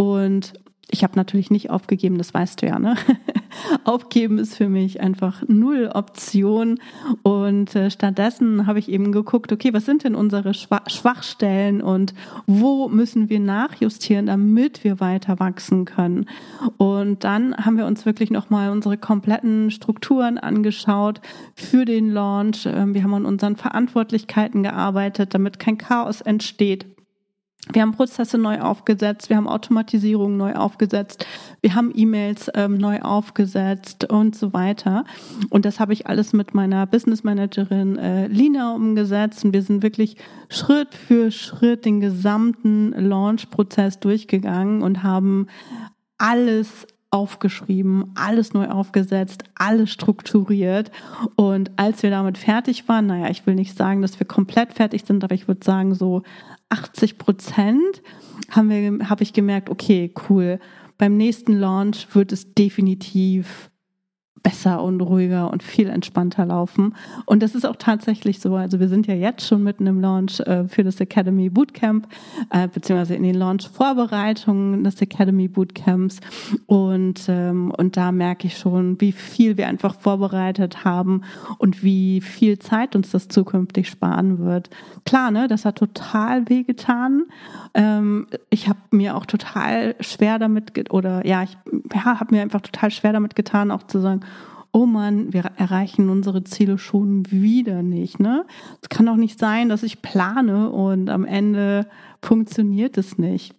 Und 0.00 0.54
ich 0.88 1.04
habe 1.04 1.12
natürlich 1.16 1.50
nicht 1.50 1.68
aufgegeben, 1.68 2.16
das 2.16 2.32
weißt 2.32 2.62
du 2.62 2.66
ja, 2.66 2.78
ne? 2.78 2.96
Aufgeben 3.84 4.38
ist 4.38 4.56
für 4.56 4.70
mich 4.70 5.02
einfach 5.02 5.42
null 5.46 5.90
Option. 5.92 6.80
Und 7.22 7.76
äh, 7.76 7.90
stattdessen 7.90 8.66
habe 8.66 8.78
ich 8.78 8.88
eben 8.88 9.12
geguckt, 9.12 9.52
okay, 9.52 9.74
was 9.74 9.84
sind 9.84 10.04
denn 10.04 10.14
unsere 10.14 10.54
Schwachstellen 10.54 11.82
und 11.82 12.14
wo 12.46 12.88
müssen 12.88 13.28
wir 13.28 13.40
nachjustieren, 13.40 14.24
damit 14.24 14.82
wir 14.82 15.00
weiter 15.00 15.38
wachsen 15.38 15.84
können? 15.84 16.24
Und 16.78 17.24
dann 17.24 17.54
haben 17.54 17.76
wir 17.76 17.84
uns 17.84 18.06
wirklich 18.06 18.30
nochmal 18.30 18.70
unsere 18.70 18.96
kompletten 18.96 19.70
Strukturen 19.70 20.38
angeschaut 20.38 21.20
für 21.54 21.84
den 21.84 22.10
Launch. 22.10 22.64
Ähm, 22.64 22.94
wir 22.94 23.02
haben 23.02 23.12
an 23.12 23.26
unseren 23.26 23.56
Verantwortlichkeiten 23.56 24.62
gearbeitet, 24.62 25.34
damit 25.34 25.58
kein 25.58 25.76
Chaos 25.76 26.22
entsteht. 26.22 26.86
Wir 27.72 27.82
haben 27.82 27.92
Prozesse 27.92 28.38
neu 28.38 28.60
aufgesetzt, 28.60 29.28
wir 29.28 29.36
haben 29.36 29.46
Automatisierung 29.46 30.36
neu 30.36 30.54
aufgesetzt, 30.54 31.26
wir 31.60 31.74
haben 31.74 31.92
E-Mails 31.94 32.50
ähm, 32.54 32.78
neu 32.78 33.00
aufgesetzt 33.00 34.10
und 34.10 34.34
so 34.34 34.52
weiter. 34.52 35.04
Und 35.50 35.64
das 35.64 35.78
habe 35.78 35.92
ich 35.92 36.06
alles 36.06 36.32
mit 36.32 36.54
meiner 36.54 36.86
Business 36.86 37.22
Managerin 37.22 37.96
äh, 37.96 38.26
Lina 38.26 38.74
umgesetzt. 38.74 39.44
Und 39.44 39.52
wir 39.52 39.62
sind 39.62 39.82
wirklich 39.82 40.16
Schritt 40.48 40.94
für 40.94 41.30
Schritt 41.30 41.84
den 41.84 42.00
gesamten 42.00 42.92
Launch-Prozess 42.92 44.00
durchgegangen 44.00 44.82
und 44.82 45.02
haben 45.02 45.46
alles 46.18 46.86
aufgeschrieben, 47.12 48.12
alles 48.14 48.52
neu 48.52 48.68
aufgesetzt, 48.68 49.44
alles 49.56 49.90
strukturiert. 49.90 50.90
Und 51.34 51.72
als 51.76 52.02
wir 52.02 52.10
damit 52.10 52.38
fertig 52.38 52.88
waren, 52.88 53.06
naja, 53.06 53.28
ich 53.30 53.46
will 53.46 53.54
nicht 53.56 53.76
sagen, 53.76 54.00
dass 54.00 54.20
wir 54.20 54.26
komplett 54.26 54.74
fertig 54.74 55.04
sind, 55.04 55.24
aber 55.24 55.34
ich 55.34 55.48
würde 55.48 55.64
sagen, 55.64 55.94
so 55.94 56.22
80 56.70 57.18
Prozent 57.18 58.02
haben 58.50 59.08
habe 59.08 59.22
ich 59.22 59.32
gemerkt, 59.32 59.68
okay, 59.70 60.12
cool. 60.28 60.58
Beim 60.98 61.16
nächsten 61.16 61.52
Launch 61.52 62.06
wird 62.14 62.32
es 62.32 62.54
definitiv 62.54 63.70
besser 64.42 64.82
und 64.82 65.00
ruhiger 65.00 65.50
und 65.50 65.62
viel 65.62 65.88
entspannter 65.88 66.46
laufen. 66.46 66.94
Und 67.26 67.42
das 67.42 67.54
ist 67.54 67.66
auch 67.66 67.76
tatsächlich 67.76 68.40
so. 68.40 68.56
Also 68.56 68.80
wir 68.80 68.88
sind 68.88 69.06
ja 69.06 69.14
jetzt 69.14 69.46
schon 69.46 69.62
mitten 69.62 69.86
im 69.86 70.00
Launch 70.00 70.40
äh, 70.40 70.66
für 70.66 70.82
das 70.82 71.00
Academy 71.00 71.50
Bootcamp, 71.50 72.08
äh, 72.50 72.68
beziehungsweise 72.68 73.14
in 73.14 73.22
den 73.22 73.34
Launch-Vorbereitungen 73.34 74.82
des 74.84 75.00
Academy 75.02 75.48
Bootcamps. 75.48 76.20
Und, 76.66 77.22
ähm, 77.28 77.72
und 77.76 77.96
da 77.96 78.12
merke 78.12 78.46
ich 78.46 78.56
schon, 78.56 79.00
wie 79.00 79.12
viel 79.12 79.56
wir 79.56 79.68
einfach 79.68 79.94
vorbereitet 79.94 80.84
haben 80.84 81.22
und 81.58 81.82
wie 81.82 82.20
viel 82.20 82.58
Zeit 82.58 82.96
uns 82.96 83.10
das 83.10 83.28
zukünftig 83.28 83.88
sparen 83.88 84.38
wird. 84.38 84.70
Klar, 85.04 85.30
ne, 85.30 85.48
das 85.48 85.64
hat 85.64 85.76
total 85.76 86.48
wehgetan. 86.48 87.24
Ähm, 87.74 88.26
ich 88.48 88.68
habe 88.68 88.78
mir 88.90 89.16
auch 89.16 89.26
total 89.26 89.94
schwer 90.00 90.38
damit, 90.38 90.92
oder 90.92 91.26
ja, 91.26 91.42
ich 91.42 91.56
ja, 91.94 92.20
habe 92.20 92.34
mir 92.34 92.42
einfach 92.42 92.60
total 92.60 92.90
schwer 92.90 93.12
damit 93.12 93.36
getan, 93.36 93.70
auch 93.70 93.82
zu 93.82 94.00
sagen, 94.00 94.20
oh 94.72 94.86
Mann, 94.86 95.32
wir 95.32 95.42
erreichen 95.56 96.08
unsere 96.10 96.44
Ziele 96.44 96.78
schon 96.78 97.30
wieder 97.30 97.82
nicht. 97.82 98.20
Ne? 98.20 98.44
Es 98.82 98.88
kann 98.88 99.06
doch 99.06 99.16
nicht 99.16 99.38
sein, 99.38 99.68
dass 99.68 99.82
ich 99.82 100.02
plane 100.02 100.70
und 100.70 101.10
am 101.10 101.24
Ende 101.24 101.86
funktioniert 102.22 102.98
es 102.98 103.18
nicht 103.18 103.54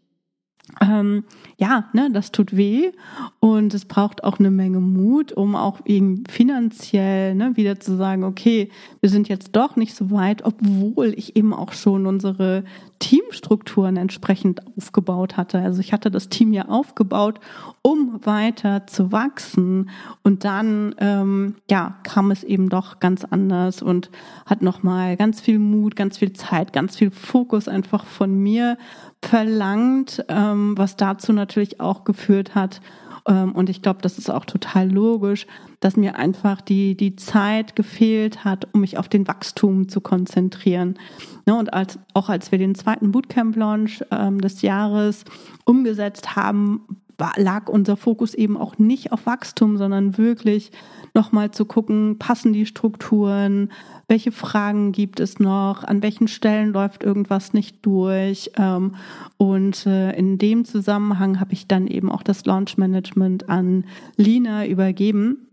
ähm, 0.80 1.24
ja, 1.58 1.90
ne, 1.94 2.10
das 2.12 2.32
tut 2.32 2.56
weh 2.56 2.92
und 3.40 3.74
es 3.74 3.86
braucht 3.86 4.24
auch 4.24 4.40
eine 4.40 4.52
Menge 4.52 4.80
Mut, 4.80 5.32
um 5.32 5.56
auch 5.56 5.80
eben 5.86 6.24
finanziell 6.30 7.36
ne, 7.36 7.58
wieder 7.58 7.80
zu 7.80 7.96
sagen, 7.98 8.24
okay, 8.24 8.70
wir 9.02 9.10
sind 9.10 9.28
jetzt 9.28 9.56
doch 9.56 9.76
nicht 9.76 9.96
so 9.96 10.12
weit, 10.12 10.44
obwohl 10.44 11.14
ich 11.18 11.36
eben 11.36 11.54
auch 11.54 11.74
schon 11.74 12.06
unsere 12.06 12.64
Teamstrukturen 13.02 13.98
entsprechend 13.98 14.62
aufgebaut 14.78 15.36
hatte. 15.36 15.60
Also 15.60 15.82
ich 15.82 15.92
hatte 15.92 16.12
das 16.12 16.30
Team 16.30 16.54
ja 16.54 16.70
aufgebaut, 16.70 17.40
um 17.82 18.24
weiter 18.24 18.86
zu 18.86 19.12
wachsen 19.12 19.90
und 20.24 20.46
dann 20.46 20.94
ähm, 21.00 21.56
ja 21.70 21.98
kam 22.04 22.30
es 22.30 22.44
eben 22.44 22.70
doch 22.70 23.00
ganz 23.00 23.26
anders 23.26 23.82
und 23.82 24.12
hat 24.46 24.62
noch 24.62 24.84
mal 24.84 25.18
ganz 25.18 25.42
viel 25.42 25.58
Mut, 25.58 25.96
ganz 25.96 26.20
viel 26.20 26.32
Zeit, 26.34 26.74
ganz 26.74 26.96
viel 26.96 27.10
Fokus 27.10 27.68
einfach 27.68 28.06
von 28.06 28.36
mir 28.36 28.78
verlangt, 29.24 30.24
ähm, 30.30 30.78
was 30.78 30.96
dazu 30.96 31.34
natürlich 31.34 31.80
auch 31.80 32.04
geführt 32.04 32.54
hat. 32.54 32.82
Ähm, 33.28 33.54
und 33.54 33.70
ich 33.70 33.82
glaube, 33.82 34.02
das 34.02 34.18
ist 34.18 34.30
auch 34.30 34.46
total 34.46 34.90
logisch, 34.90 35.48
dass 35.80 35.98
mir 35.98 36.16
einfach 36.16 36.62
die, 36.62 36.96
die 36.96 37.16
Zeit 37.16 37.76
gefehlt 37.76 38.44
hat, 38.44 38.68
um 38.74 38.82
mich 38.82 38.98
auf 38.98 39.10
den 39.10 39.28
Wachstum 39.28 39.90
zu 39.90 40.02
konzentrieren. 40.02 40.98
Ne, 41.46 41.56
und 41.56 41.74
als, 41.74 42.00
auch 42.14 42.30
als 42.30 42.52
wir 42.52 42.60
den 42.60 42.76
zweiten 42.76 43.12
Bootcamp-Launch 43.12 44.04
ähm, 44.12 44.42
des 44.42 44.62
Jahres 44.62 45.26
umgesetzt 45.66 46.36
haben, 46.36 46.82
war, 47.22 47.34
lag 47.38 47.70
unser 47.70 47.96
Fokus 47.96 48.34
eben 48.34 48.58
auch 48.58 48.78
nicht 48.80 49.14
auf 49.14 49.26
Wachstum, 49.26 49.78
sondern 49.78 50.18
wirklich 50.18 50.72
nochmal 51.14 51.52
zu 51.52 51.66
gucken, 51.66 52.18
passen 52.18 52.52
die 52.52 52.66
Strukturen, 52.66 53.72
welche 54.08 54.32
Fragen 54.32 54.92
gibt 54.92 55.20
es 55.20 55.40
noch, 55.40 55.84
an 55.84 56.02
welchen 56.02 56.28
Stellen 56.28 56.74
läuft 56.74 57.04
irgendwas 57.04 57.54
nicht 57.54 57.86
durch. 57.86 58.52
Ähm, 58.58 58.96
und 59.38 59.86
äh, 59.86 60.12
in 60.18 60.38
dem 60.38 60.66
Zusammenhang 60.66 61.40
habe 61.40 61.54
ich 61.54 61.68
dann 61.68 61.88
eben 61.88 62.12
auch 62.12 62.24
das 62.24 62.46
Launch 62.46 62.78
Management 62.78 63.48
an 63.48 63.86
Lina 64.18 64.66
übergeben 64.66 65.48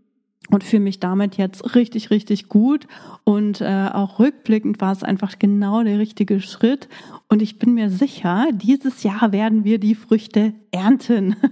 und 0.51 0.63
fühle 0.63 0.81
mich 0.81 0.99
damit 0.99 1.37
jetzt 1.37 1.75
richtig, 1.75 2.09
richtig 2.09 2.49
gut. 2.49 2.87
Und 3.23 3.61
äh, 3.61 3.89
auch 3.93 4.19
rückblickend 4.19 4.81
war 4.81 4.91
es 4.91 5.03
einfach 5.03 5.37
genau 5.39 5.83
der 5.83 5.99
richtige 5.99 6.41
Schritt. 6.41 6.89
Und 7.27 7.41
ich 7.41 7.59
bin 7.59 7.75
mir 7.75 7.89
sicher, 7.89 8.47
dieses 8.51 9.03
Jahr 9.03 9.31
werden 9.31 9.63
wir 9.63 9.79
die 9.79 9.95
Früchte 9.95 10.53
ernten. 10.71 11.35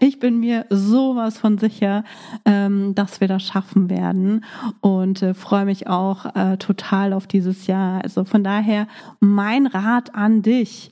Ich 0.00 0.18
bin 0.18 0.40
mir 0.40 0.66
sowas 0.68 1.38
von 1.38 1.58
sicher, 1.58 2.04
ähm, 2.44 2.94
dass 2.94 3.20
wir 3.20 3.28
das 3.28 3.42
schaffen 3.42 3.88
werden 3.88 4.44
und 4.80 5.22
äh, 5.22 5.32
freue 5.32 5.64
mich 5.64 5.86
auch 5.86 6.34
äh, 6.34 6.56
total 6.58 7.12
auf 7.12 7.26
dieses 7.26 7.66
Jahr. 7.66 8.02
Also 8.02 8.24
von 8.24 8.44
daher 8.44 8.86
mein 9.20 9.66
Rat 9.66 10.14
an 10.14 10.42
dich. 10.42 10.90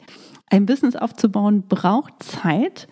Ein 0.48 0.64
Business 0.64 0.96
aufzubauen 0.96 1.64
braucht 1.68 2.22
Zeit. 2.22 2.88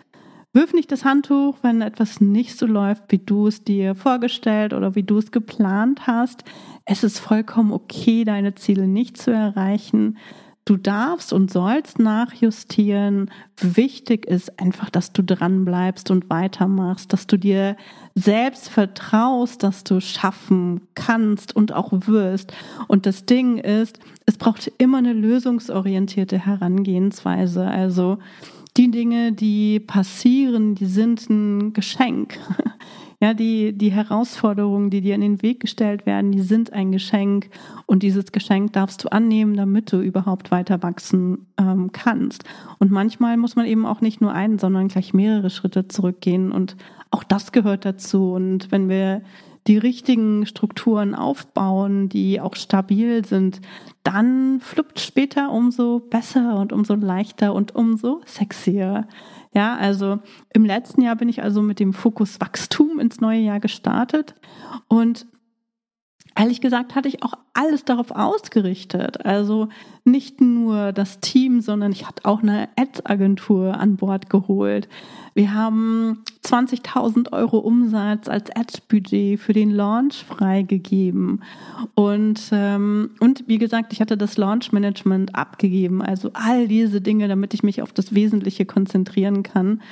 Wirf 0.59 0.75
nicht 0.75 0.91
das 0.91 1.05
Handtuch, 1.05 1.59
wenn 1.63 1.83
etwas 1.83 2.21
nicht 2.21 2.59
so 2.59 2.67
läuft, 2.67 3.05
wie 3.11 3.19
du 3.19 3.47
es 3.47 3.63
dir 3.63 3.95
vorgestellt 3.95 4.73
oder 4.73 4.97
wie 4.97 5.05
du 5.05 5.19
es 5.19 5.31
geplant 5.31 6.09
hast. 6.09 6.43
Es 6.85 7.05
ist 7.05 7.21
vollkommen 7.21 7.71
okay, 7.71 8.25
deine 8.25 8.57
Ziele 8.57 8.89
nicht 8.89 9.19
zu 9.19 9.31
erreichen. 9.31 10.19
Du 10.65 10.77
darfst 10.77 11.33
und 11.33 11.53
sollst 11.53 12.01
nachjustieren. 12.01 13.31
Wichtig 13.61 14.27
ist 14.27 14.59
einfach, 14.61 14.91
dass 14.91 15.13
du 15.13 15.23
dran 15.23 15.65
bleibst 15.65 16.11
und 16.11 16.29
weitermachst, 16.29 17.13
dass 17.13 17.29
du 17.29 17.37
dir 17.37 17.77
selbst 18.17 18.69
vertraust, 18.69 19.63
dass 19.63 19.85
du 19.85 20.01
schaffen 20.01 20.81
kannst 20.97 21.55
und 21.55 21.73
auch 21.73 21.93
wirst. 21.93 22.53
Und 22.89 23.07
das 23.07 23.27
Ding 23.27 23.59
ist, 23.59 24.01
es 24.27 24.37
braucht 24.37 24.73
immer 24.79 24.99
eine 24.99 25.13
lösungsorientierte 25.13 26.45
Herangehensweise. 26.45 27.65
Also 27.65 28.19
die 28.79 28.91
Dinge, 28.91 29.33
die 29.33 29.81
passieren, 29.81 30.77
die 30.77 30.87
sind 30.87 31.29
ein 31.29 31.73
Geschenk. 31.73 32.39
Ja, 33.21 33.35
die, 33.35 33.73
die 33.73 33.91
Herausforderungen, 33.91 34.91
die 34.91 35.01
dir 35.01 35.17
in 35.17 35.21
den 35.23 35.43
Weg 35.43 35.59
gestellt 35.59 36.07
werden, 36.07 36.31
die 36.31 36.41
sind 36.41 36.73
ein 36.73 36.93
Geschenk. 36.93 37.51
Und 37.85 38.05
dieses 38.05 38.31
Geschenk 38.31 38.75
darfst 38.75 39.03
du 39.03 39.09
annehmen, 39.09 39.57
damit 39.57 39.91
du 39.91 40.01
überhaupt 40.01 40.53
weiter 40.53 40.85
wachsen 40.85 41.49
ähm, 41.59 41.91
kannst. 41.91 42.45
Und 42.79 42.93
manchmal 42.93 43.37
muss 43.37 43.57
man 43.57 43.67
eben 43.67 43.87
auch 43.87 44.03
nicht 44.03 44.21
nur 44.21 44.33
einen, 44.33 44.61
sondern 44.61 44.87
gleich 44.87 45.15
mehrere 45.15 45.51
Schritte 45.51 45.89
zurückgehen. 45.89 46.53
Und 46.53 46.77
auch 47.11 47.25
das 47.25 47.51
gehört 47.51 47.85
dazu. 47.85 48.35
Und 48.35 48.71
wenn 48.71 48.89
wir 48.89 49.23
die 49.67 49.79
richtigen 49.79 50.47
Strukturen 50.47 51.15
aufbauen, 51.15 52.09
die 52.09 52.41
auch 52.41 52.57
stabil 52.57 53.25
sind, 53.25 53.61
dann 54.03 54.61
fluppt 54.61 55.01
später 55.01 55.51
umso 55.51 55.99
besser 55.99 56.57
und 56.59 56.73
umso 56.73 56.95
leichter 56.95 57.53
und 57.55 57.75
umso 57.75 58.23
sexier. 58.25 59.07
Ja, 59.53 59.77
also 59.77 60.21
im 60.53 60.65
letzten 60.65 61.03
Jahr 61.03 61.17
bin 61.17 61.29
ich 61.29 61.43
also 61.43 61.63
mit 61.63 61.81
dem 61.81 61.93
Fokus 61.93 62.41
Wachstum 62.41 63.01
ins 63.01 63.21
neue 63.21 63.41
Jahr 63.41 63.61
gestartet 63.61 64.35
und 64.89 65.27
ehrlich 66.39 66.61
gesagt 66.61 66.95
hatte 66.95 67.09
ich 67.09 67.23
auch 67.23 67.35
alles 67.53 67.85
darauf 67.85 68.13
ausgerichtet. 68.13 69.25
Also 69.27 69.69
nicht 70.05 70.41
nur 70.41 70.93
das 70.93 71.21
Team, 71.21 71.61
sondern 71.61 71.93
ich 71.93 72.07
hatte 72.07 72.25
auch 72.25 72.43
eine 72.43 72.69
Ads-Agentur 72.77 73.75
an 73.75 73.97
Bord 73.97 74.31
geholt. 74.31 74.89
Wir 75.35 75.53
haben 75.53 76.23
20.000 76.49 77.33
Euro 77.33 77.59
Umsatz 77.59 78.29
als 78.29 78.51
Ads-Budget 78.55 79.39
für 79.39 79.53
den 79.53 79.71
Launch 79.71 80.25
freigegeben. 80.25 81.43
Und, 81.95 82.41
ähm, 82.53 83.11
und 83.21 83.45
wie 83.47 83.59
gesagt, 83.59 83.93
ich 83.93 84.01
hatte 84.01 84.17
das 84.17 84.37
Launch-Management 84.37 85.35
abgegeben. 85.35 86.01
Also 86.01 86.31
all 86.33 86.69
diese 86.69 87.01
Dinge, 87.01 87.29
damit 87.29 87.53
ich 87.55 87.63
mich 87.63 87.83
auf 87.83 87.93
das 87.93 88.15
Wesentliche 88.15 88.65
konzentrieren 88.65 89.43
kann. 89.43 89.83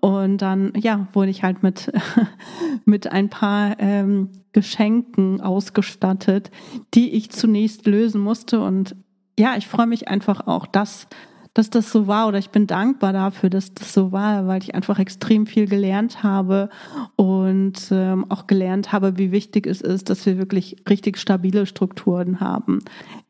Und 0.00 0.38
dann, 0.38 0.72
ja, 0.76 1.08
wurde 1.12 1.30
ich 1.30 1.42
halt 1.42 1.62
mit, 1.62 1.92
mit 2.84 3.10
ein 3.10 3.28
paar 3.28 3.76
ähm, 3.80 4.30
Geschenken 4.52 5.40
ausgestattet, 5.40 6.50
die 6.94 7.10
ich 7.10 7.30
zunächst 7.30 7.86
lösen 7.86 8.20
musste. 8.20 8.60
Und 8.60 8.94
ja, 9.38 9.56
ich 9.56 9.66
freue 9.66 9.86
mich 9.86 10.08
einfach 10.08 10.46
auch, 10.46 10.66
dass 10.66 11.08
dass 11.56 11.70
das 11.70 11.90
so 11.90 12.06
war 12.06 12.28
oder 12.28 12.36
ich 12.36 12.50
bin 12.50 12.66
dankbar 12.66 13.14
dafür, 13.14 13.48
dass 13.48 13.72
das 13.72 13.94
so 13.94 14.12
war, 14.12 14.46
weil 14.46 14.62
ich 14.62 14.74
einfach 14.74 14.98
extrem 14.98 15.46
viel 15.46 15.66
gelernt 15.66 16.22
habe 16.22 16.68
und 17.16 17.88
ähm, 17.90 18.26
auch 18.28 18.46
gelernt 18.46 18.92
habe, 18.92 19.16
wie 19.16 19.32
wichtig 19.32 19.66
es 19.66 19.80
ist, 19.80 20.10
dass 20.10 20.26
wir 20.26 20.36
wirklich 20.36 20.76
richtig 20.86 21.16
stabile 21.16 21.64
Strukturen 21.64 22.40
haben. 22.40 22.80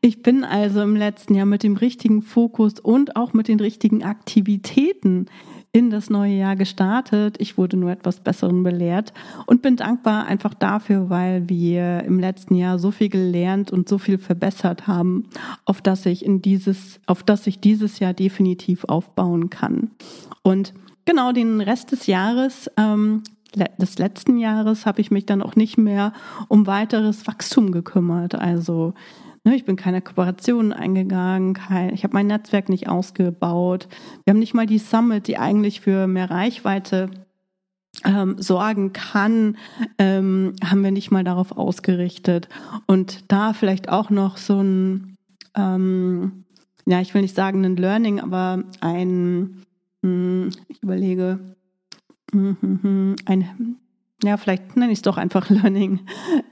Ich 0.01 0.23
bin 0.23 0.43
also 0.43 0.81
im 0.81 0.97
letzten 0.97 1.35
Jahr 1.35 1.45
mit 1.45 1.63
dem 1.63 1.77
richtigen 1.77 2.21
Fokus 2.21 2.81
und 2.81 3.15
auch 3.15 3.31
mit 3.31 3.47
den 3.47 3.61
richtigen 3.61 4.03
Aktivitäten 4.03 5.27
in 5.71 5.89
das 5.89 6.09
neue 6.09 6.33
Jahr 6.33 6.55
gestartet. 6.55 7.35
Ich 7.39 7.57
wurde 7.57 7.77
nur 7.77 7.91
etwas 7.91 8.19
Besseren 8.19 8.63
belehrt 8.63 9.13
und 9.45 9.61
bin 9.61 9.75
dankbar 9.75 10.25
einfach 10.25 10.53
dafür, 10.53 11.09
weil 11.09 11.49
wir 11.49 12.03
im 12.03 12.19
letzten 12.19 12.55
Jahr 12.55 12.79
so 12.79 12.91
viel 12.91 13.09
gelernt 13.09 13.71
und 13.71 13.87
so 13.87 13.97
viel 13.97 14.17
verbessert 14.17 14.87
haben, 14.87 15.25
auf 15.65 15.81
das 15.81 16.05
ich 16.05 16.25
in 16.25 16.41
dieses, 16.41 16.99
auf 17.05 17.23
das 17.23 17.45
ich 17.47 17.59
dieses 17.59 17.99
Jahr 17.99 18.13
definitiv 18.13 18.85
aufbauen 18.85 19.49
kann. 19.49 19.91
Und 20.41 20.73
genau 21.05 21.31
den 21.31 21.61
Rest 21.61 21.91
des 21.91 22.07
Jahres 22.07 22.71
ähm, 22.77 23.23
des 23.55 23.97
letzten 23.97 24.37
Jahres 24.37 24.85
habe 24.85 25.01
ich 25.01 25.09
mich 25.09 25.25
dann 25.25 25.41
auch 25.41 25.55
nicht 25.55 25.77
mehr 25.77 26.13
um 26.47 26.67
weiteres 26.67 27.27
Wachstum 27.27 27.71
gekümmert. 27.71 28.35
Also 28.35 28.93
ich 29.53 29.65
bin 29.65 29.75
keine 29.75 30.01
Kooperationen 30.01 30.73
eingegangen, 30.73 31.53
kein, 31.53 31.93
ich 31.93 32.03
habe 32.03 32.13
mein 32.13 32.27
Netzwerk 32.27 32.69
nicht 32.69 32.87
ausgebaut. 32.87 33.87
Wir 34.23 34.31
haben 34.31 34.39
nicht 34.39 34.53
mal 34.53 34.65
die 34.65 34.79
Summit, 34.79 35.27
die 35.27 35.37
eigentlich 35.37 35.81
für 35.81 36.07
mehr 36.07 36.29
Reichweite 36.29 37.09
ähm, 38.05 38.35
sorgen 38.39 38.93
kann, 38.93 39.57
ähm, 39.97 40.53
haben 40.63 40.83
wir 40.83 40.91
nicht 40.91 41.11
mal 41.11 41.23
darauf 41.23 41.51
ausgerichtet. 41.51 42.47
Und 42.85 43.31
da 43.31 43.53
vielleicht 43.53 43.89
auch 43.89 44.09
noch 44.09 44.37
so 44.37 44.61
ein, 44.61 45.17
ähm, 45.55 46.45
ja, 46.85 47.01
ich 47.01 47.13
will 47.13 47.21
nicht 47.21 47.35
sagen 47.35 47.65
ein 47.65 47.77
Learning, 47.77 48.19
aber 48.19 48.63
ein, 48.81 49.63
mh, 50.01 50.09
hm, 50.09 50.49
ich 50.67 50.83
überlege, 50.83 51.39
Mhm. 52.33 53.15
ein, 53.25 53.77
ja, 54.23 54.37
vielleicht 54.37 54.75
nenne 54.75 54.91
ich 54.91 54.99
es 54.99 55.03
doch 55.03 55.17
einfach 55.17 55.49
Learning. 55.49 56.01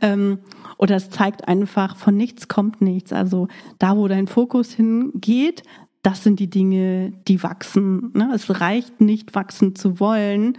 Ähm, 0.02 0.40
oder 0.78 0.96
es 0.96 1.10
zeigt 1.10 1.48
einfach, 1.48 1.96
von 1.96 2.16
nichts 2.16 2.48
kommt 2.48 2.82
nichts. 2.82 3.14
Also 3.14 3.48
da, 3.80 3.98
wo 3.98 4.08
dein 4.08 4.28
Fokus 4.28 4.72
hingeht, 4.72 5.64
das 6.04 6.24
sind 6.24 6.40
die 6.40 6.50
Dinge, 6.50 7.14
die 7.28 7.42
wachsen. 7.42 8.12
Ne? 8.14 8.32
Es 8.36 8.62
reicht 8.62 9.02
nicht, 9.02 9.34
wachsen 9.34 9.76
zu 9.76 10.00
wollen, 10.00 10.58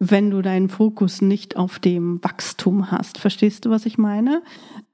wenn 0.00 0.30
du 0.30 0.42
deinen 0.42 0.68
Fokus 0.68 1.22
nicht 1.22 1.56
auf 1.56 1.78
dem 1.78 2.22
Wachstum 2.22 2.90
hast. 2.90 3.18
Verstehst 3.18 3.64
du, 3.64 3.70
was 3.70 3.86
ich 3.86 3.98
meine? 3.98 4.42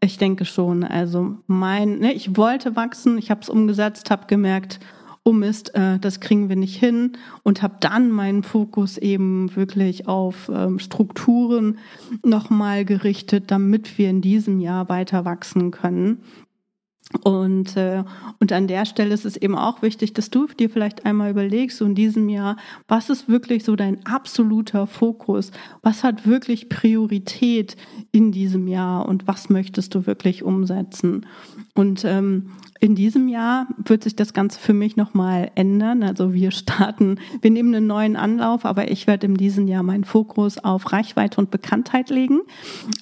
Ich 0.00 0.18
denke 0.18 0.44
schon. 0.44 0.85
Also 0.85 1.38
mein, 1.46 1.98
ne, 2.00 2.12
ich 2.12 2.37
wollte 2.37 2.77
wachsen, 2.77 3.16
ich 3.16 3.31
habe 3.31 3.40
es 3.40 3.48
umgesetzt, 3.48 4.11
habe 4.11 4.27
gemerkt, 4.27 4.81
oh 5.25 5.33
Mist, 5.33 5.75
äh, 5.75 5.99
das 5.99 6.21
kriegen 6.21 6.49
wir 6.49 6.57
nicht 6.57 6.77
hin 6.77 7.17
und 7.43 7.63
habe 7.63 7.77
dann 7.81 8.11
meinen 8.11 8.43
Fokus 8.43 8.99
eben 8.99 9.55
wirklich 9.57 10.07
auf 10.07 10.51
ähm, 10.53 10.79
Strukturen 10.79 11.79
nochmal 12.23 12.85
gerichtet, 12.85 13.51
damit 13.51 13.97
wir 13.99 14.11
in 14.11 14.21
diesem 14.21 14.61
Jahr 14.61 14.89
weiter 14.89 15.25
wachsen 15.25 15.71
können. 15.71 16.23
Und, 17.23 17.77
äh, 17.77 18.03
und 18.41 18.51
an 18.53 18.67
der 18.67 18.87
Stelle 18.87 19.15
ist 19.15 19.25
es 19.25 19.37
eben 19.37 19.57
auch 19.57 19.83
wichtig, 19.83 20.15
dass 20.15 20.31
du 20.31 20.47
dir 20.47 20.69
vielleicht 20.71 21.05
einmal 21.07 21.31
überlegst, 21.31 21.79
so 21.79 21.85
in 21.85 21.95
diesem 21.95 22.29
Jahr, 22.29 22.57
was 22.89 23.11
ist 23.11 23.29
wirklich 23.29 23.63
so 23.63 23.77
dein 23.77 24.05
absoluter 24.05 24.87
Fokus? 24.87 25.53
Was 25.83 26.03
hat 26.03 26.27
wirklich 26.27 26.69
Priorität 26.69 27.77
in 28.11 28.33
diesem 28.33 28.67
Jahr 28.67 29.07
und 29.07 29.27
was 29.27 29.49
möchtest 29.49 29.95
du 29.95 30.07
wirklich 30.07 30.43
umsetzen? 30.43 31.27
Und 31.75 32.05
ähm, 32.05 32.51
in 32.85 32.94
diesem 32.94 33.29
Jahr 33.29 33.66
wird 33.79 34.05
sich 34.05 34.14
das 34.14 34.35
Ganze 34.35 34.61
für 34.61 34.75
mich 34.75 34.94
nochmal 34.94 35.51
ändern. 35.55 36.03
Also 36.03 36.35
wir 36.35 36.51
starten, 36.51 37.18
wir 37.40 37.51
nehmen 37.51 37.75
einen 37.75 37.87
neuen 37.87 38.14
Anlauf, 38.14 38.66
aber 38.66 38.90
ich 38.90 39.07
werde 39.07 39.25
in 39.27 39.37
diesem 39.37 39.66
Jahr 39.68 39.83
meinen 39.83 40.05
Fokus 40.05 40.59
auf 40.59 40.92
Reichweite 40.92 41.40
und 41.40 41.51
Bekanntheit 41.51 42.11
legen. 42.11 42.40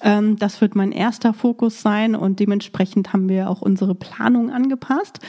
Ähm, 0.01 0.37
das 0.37 0.61
wird 0.61 0.75
mein 0.75 0.93
erster 0.93 1.33
Fokus 1.33 1.81
sein 1.81 2.15
und 2.15 2.39
dementsprechend 2.39 3.11
haben 3.11 3.27
wir 3.27 3.49
auch 3.49 3.61
unsere 3.61 3.93
Planung 3.93 4.51
angepasst. 4.51 5.19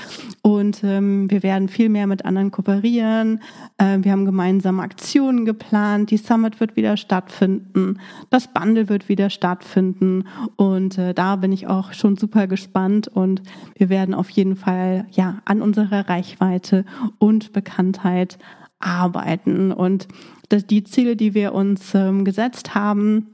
Und 0.43 0.85
ähm, 0.85 1.29
wir 1.33 1.43
werden 1.43 1.69
viel 1.69 1.89
mehr 1.89 2.07
mit 2.07 2.25
anderen 2.25 2.53
kooperieren. 2.53 3.41
Äh, 3.79 3.99
wir 4.03 4.13
haben 4.13 4.25
gemeinsame 4.25 4.83
Aktionen 4.83 5.47
geplant. 5.47 6.13
Die 6.13 6.17
Summit 6.17 6.61
wird 6.61 6.77
wieder 6.77 6.97
stattfinden. 6.97 7.99
Das 8.31 8.47
Bundle 8.47 8.89
wird 8.89 9.09
wieder 9.09 9.31
stattfinden. 9.31 10.29
Und 10.55 10.97
äh, 10.97 11.13
da 11.13 11.35
bin 11.35 11.51
ich 11.51 11.67
auch 11.67 11.93
schon 11.93 12.17
super 12.17 12.47
gespannt. 12.47 13.09
Und 13.09 13.43
wir 13.77 13.89
werden 13.89 14.15
auf 14.15 14.31
jeden 14.31 14.44
jeden 14.45 14.57
Fall 14.57 15.07
ja 15.11 15.41
an 15.47 15.63
unserer 15.63 16.09
Reichweite 16.09 16.85
und 17.19 17.55
Bekanntheit 17.55 18.39
arbeiten. 18.79 19.73
Und 19.73 20.07
dass 20.51 20.67
die 20.67 20.85
Ziele, 20.85 21.17
die 21.17 21.33
wir 21.33 21.55
uns 21.55 21.95
ähm, 21.95 22.27
gesetzt 22.27 22.75
haben, 22.75 23.34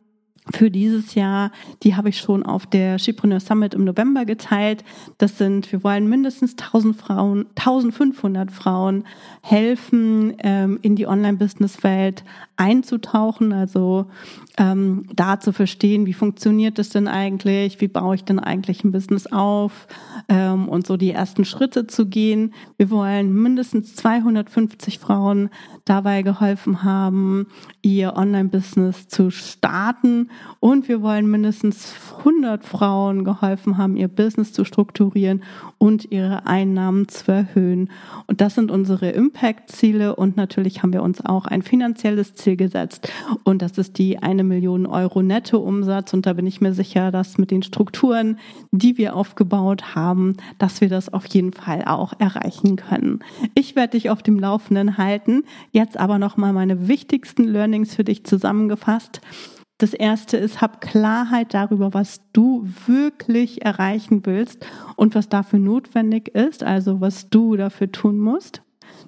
für 0.53 0.71
dieses 0.71 1.15
Jahr, 1.15 1.53
die 1.83 1.97
habe 1.97 2.09
ich 2.09 2.19
schon 2.19 2.45
auf 2.45 2.67
der 2.67 2.97
Chipreneur 2.99 3.41
Summit 3.41 3.75
im 3.75 3.85
November 3.85 4.25
geteilt. 4.25 4.85
Das 5.19 5.39
sind, 5.39 5.71
wir 5.73 5.85
wollen 5.85 6.09
mindestens 6.09 6.53
1000 6.53 6.97
Frauen, 6.97 7.47
1500 7.57 8.51
Frauen 8.51 9.05
helfen, 9.43 10.35
ähm, 10.39 10.79
in 10.83 10.97
die 10.97 11.07
Online-Business-Welt 11.07 12.25
einzutauchen, 12.57 13.53
also 13.53 14.07
ähm, 14.59 15.07
da 15.15 15.41
zu 15.41 15.53
verstehen, 15.53 16.07
wie 16.07 16.13
funktioniert 16.13 16.79
das 16.79 16.91
denn 16.91 17.09
eigentlich, 17.09 17.81
wie 17.81 17.89
baue 17.89 18.17
ich 18.17 18.25
denn 18.25 18.39
eigentlich 18.39 18.85
ein 18.85 18.93
Business 18.93 19.27
auf? 19.27 19.87
Ähm, 20.29 20.69
und 20.69 20.87
so 20.87 20.97
die 20.97 21.13
ersten 21.13 21.45
Schritte 21.45 21.87
zu 21.87 22.07
gehen. 22.07 22.53
Wir 22.77 22.91
wollen 22.91 23.33
mindestens 23.33 23.95
250 23.97 24.99
Frauen 24.99 25.49
dabei 25.85 26.23
geholfen 26.23 26.83
haben, 26.83 27.47
ihr 27.83 28.15
Online-Business 28.17 29.09
zu 29.09 29.31
starten 29.31 30.29
und 30.61 30.89
wir 30.89 31.03
wollen 31.03 31.31
mindestens 31.31 31.95
100 32.19 32.65
Frauen 32.65 33.25
geholfen 33.25 33.79
haben, 33.79 33.97
ihr 33.97 34.09
Business 34.09 34.53
zu 34.53 34.65
strukturieren 34.65 35.43
und 35.79 36.11
ihre 36.11 36.47
Einnahmen 36.47 37.09
zu 37.09 37.33
erhöhen. 37.33 37.91
Und 38.27 38.41
das 38.41 38.55
sind 38.55 38.71
unsere 38.71 39.11
Impact-Ziele 39.11 40.17
und 40.17 40.37
natürlich 40.37 40.83
haben 40.83 40.93
wir 40.93 41.03
uns 41.03 41.25
auch 41.25 41.47
ein 41.47 41.63
finanzielles 41.63 42.35
Ziel 42.35 42.57
gesetzt 42.57 43.11
und 43.45 43.63
das 43.63 43.79
ist 43.79 43.99
die 43.99 44.19
eine 44.19 44.45
Million 44.45 44.87
Euro 44.87 45.23
Nettoumsatz 45.23 46.13
und 46.13 46.27
da 46.27 46.35
bin 46.35 46.47
ich 46.47 46.61
mir 46.61 46.75
sicher, 46.75 47.11
dass 47.11 47.39
mit 47.39 47.51
den 47.51 47.63
Strukturen, 47.63 48.39
die 48.71 48.99
wir 48.99 49.17
aufgebaut 49.17 49.95
haben, 49.95 50.37
dass 50.59 50.81
wir 50.81 50.89
das 50.89 51.13
auf 51.13 51.27
jeden 51.27 51.53
Fall 51.53 51.85
auch 51.87 52.13
erreichen 52.19 52.77
können. 52.77 53.21
Ich 53.55 53.77
werde 53.77 53.93
dich 53.93 54.11
auf 54.11 54.23
dem 54.23 54.39
Laufenden 54.39 54.99
halten. 54.99 55.45
Jetzt 55.73 55.99
aber 55.99 56.19
nochmal 56.19 56.53
meine 56.53 56.89
wichtigsten 56.89 57.45
Learnings 57.45 57.95
für 57.95 58.05
dich 58.05 58.25
zusammengefasst. 58.25 59.21
Das 59.81 59.95
erste 59.95 60.37
ist, 60.37 60.61
hab 60.61 60.83
Klarheit 60.83 61.55
darüber, 61.55 61.95
was 61.95 62.21
du 62.35 62.69
wirklich 62.87 63.65
erreichen 63.65 64.27
willst 64.27 64.67
und 64.95 65.15
was 65.15 65.31
dafür 65.31 65.59
notwendig 65.59 66.29
ist, 66.35 66.63
also 66.63 67.01
was 67.01 67.31
du 67.31 67.57
dafür 67.57 67.91
tun 67.91 68.19
musst. 68.19 68.61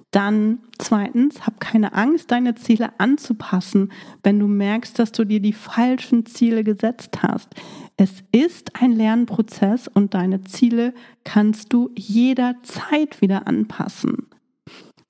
Dann 0.09 0.57
zweitens, 0.79 1.45
hab 1.45 1.59
keine 1.59 1.93
Angst, 1.93 2.31
deine 2.31 2.55
Ziele 2.55 2.89
anzupassen, 2.97 3.91
wenn 4.23 4.39
du 4.39 4.47
merkst, 4.47 4.97
dass 4.97 5.11
du 5.11 5.25
dir 5.25 5.39
die 5.39 5.53
falschen 5.53 6.25
Ziele 6.25 6.63
gesetzt 6.63 7.21
hast. 7.21 7.53
Es 7.95 8.23
ist 8.31 8.81
ein 8.81 8.93
Lernprozess 8.93 9.87
und 9.87 10.15
deine 10.15 10.41
Ziele 10.41 10.95
kannst 11.23 11.71
du 11.71 11.91
jederzeit 11.95 13.21
wieder 13.21 13.47
anpassen. 13.47 14.25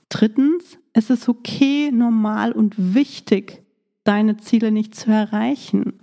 Drittens, 0.09 0.77
es 0.91 1.09
ist 1.09 1.29
okay, 1.29 1.89
normal 1.89 2.51
und 2.51 2.75
wichtig, 2.77 3.62
deine 4.03 4.37
Ziele 4.37 4.71
nicht 4.71 4.95
zu 4.95 5.11
erreichen. 5.11 5.99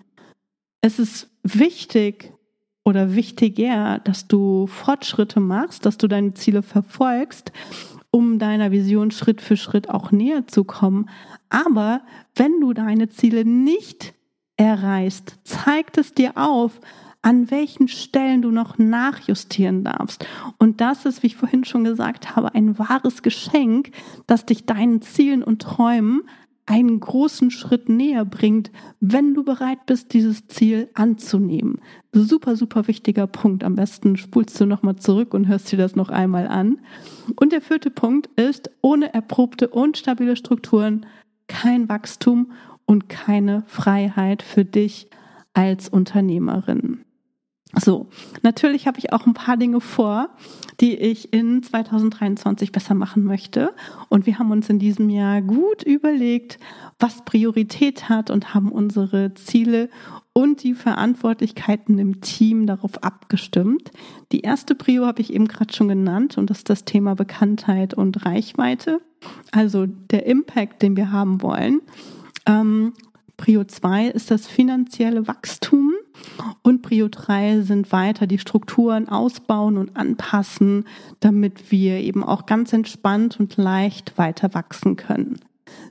Es 0.80 0.98
ist 0.98 1.30
wichtig 1.42 2.32
oder 2.84 3.14
wichtiger, 3.14 3.98
dass 4.00 4.26
du 4.26 4.66
Fortschritte 4.66 5.40
machst, 5.40 5.84
dass 5.84 5.98
du 5.98 6.08
deine 6.08 6.34
Ziele 6.34 6.62
verfolgst, 6.62 7.52
um 8.10 8.38
deiner 8.38 8.70
Vision 8.70 9.10
Schritt 9.10 9.40
für 9.40 9.56
Schritt 9.56 9.88
auch 9.88 10.10
näher 10.10 10.46
zu 10.46 10.64
kommen. 10.64 11.08
Aber 11.48 12.02
wenn 12.34 12.60
du 12.60 12.72
deine 12.72 13.08
Ziele 13.08 13.44
nicht 13.44 14.14
erreichst, 14.56 15.38
zeigt 15.44 15.98
es 15.98 16.14
dir 16.14 16.36
auf, 16.36 16.80
an 17.22 17.50
welchen 17.50 17.88
Stellen 17.88 18.40
du 18.40 18.50
noch 18.50 18.78
nachjustieren 18.78 19.84
darfst. 19.84 20.26
Und 20.58 20.80
das 20.80 21.04
ist, 21.04 21.22
wie 21.22 21.28
ich 21.28 21.36
vorhin 21.36 21.64
schon 21.64 21.84
gesagt 21.84 22.34
habe, 22.34 22.54
ein 22.54 22.78
wahres 22.78 23.22
Geschenk, 23.22 23.92
das 24.26 24.46
dich 24.46 24.64
deinen 24.64 25.02
Zielen 25.02 25.42
und 25.42 25.60
Träumen 25.60 26.22
einen 26.70 27.00
großen 27.00 27.50
Schritt 27.50 27.88
näher 27.88 28.24
bringt, 28.24 28.70
wenn 29.00 29.34
du 29.34 29.42
bereit 29.42 29.86
bist, 29.86 30.12
dieses 30.12 30.46
Ziel 30.46 30.88
anzunehmen. 30.94 31.80
Super, 32.12 32.54
super 32.54 32.86
wichtiger 32.86 33.26
Punkt. 33.26 33.64
Am 33.64 33.74
besten 33.74 34.16
spulst 34.16 34.60
du 34.60 34.66
nochmal 34.66 34.94
zurück 34.94 35.34
und 35.34 35.48
hörst 35.48 35.72
dir 35.72 35.78
das 35.78 35.96
noch 35.96 36.10
einmal 36.10 36.46
an. 36.46 36.78
Und 37.34 37.50
der 37.50 37.60
vierte 37.60 37.90
Punkt 37.90 38.28
ist, 38.38 38.70
ohne 38.82 39.12
erprobte 39.12 39.66
und 39.66 39.98
stabile 39.98 40.36
Strukturen 40.36 41.06
kein 41.48 41.88
Wachstum 41.88 42.52
und 42.86 43.08
keine 43.08 43.64
Freiheit 43.66 44.44
für 44.44 44.64
dich 44.64 45.10
als 45.54 45.88
Unternehmerin. 45.88 47.04
So, 47.78 48.08
natürlich 48.42 48.86
habe 48.86 48.98
ich 48.98 49.12
auch 49.12 49.26
ein 49.26 49.34
paar 49.34 49.56
Dinge 49.56 49.80
vor, 49.80 50.30
die 50.80 50.96
ich 50.96 51.32
in 51.32 51.62
2023 51.62 52.72
besser 52.72 52.94
machen 52.94 53.24
möchte. 53.24 53.74
Und 54.08 54.26
wir 54.26 54.38
haben 54.38 54.50
uns 54.50 54.68
in 54.68 54.78
diesem 54.78 55.08
Jahr 55.08 55.40
gut 55.40 55.82
überlegt, 55.84 56.58
was 56.98 57.24
Priorität 57.24 58.08
hat 58.08 58.30
und 58.30 58.54
haben 58.54 58.72
unsere 58.72 59.34
Ziele 59.34 59.88
und 60.32 60.62
die 60.62 60.74
Verantwortlichkeiten 60.74 61.98
im 61.98 62.20
Team 62.20 62.66
darauf 62.66 63.02
abgestimmt. 63.02 63.90
Die 64.32 64.40
erste 64.40 64.74
Prio 64.74 65.06
habe 65.06 65.20
ich 65.20 65.32
eben 65.32 65.48
gerade 65.48 65.72
schon 65.72 65.88
genannt 65.88 66.38
und 66.38 66.50
das 66.50 66.58
ist 66.58 66.70
das 66.70 66.84
Thema 66.84 67.14
Bekanntheit 67.14 67.94
und 67.94 68.24
Reichweite, 68.24 69.00
also 69.52 69.86
der 69.86 70.26
Impact, 70.26 70.82
den 70.82 70.96
wir 70.96 71.12
haben 71.12 71.42
wollen. 71.42 71.82
Ähm, 72.46 72.94
Prio 73.36 73.64
2 73.64 74.08
ist 74.08 74.30
das 74.30 74.46
finanzielle 74.46 75.26
Wachstum 75.26 75.89
und 76.62 76.82
Prio 76.82 77.08
3 77.08 77.62
sind 77.62 77.92
weiter 77.92 78.26
die 78.26 78.38
Strukturen 78.38 79.08
ausbauen 79.08 79.76
und 79.76 79.96
anpassen, 79.96 80.84
damit 81.20 81.70
wir 81.70 81.98
eben 82.00 82.24
auch 82.24 82.46
ganz 82.46 82.72
entspannt 82.72 83.38
und 83.40 83.56
leicht 83.56 84.18
weiter 84.18 84.54
wachsen 84.54 84.96
können. 84.96 85.40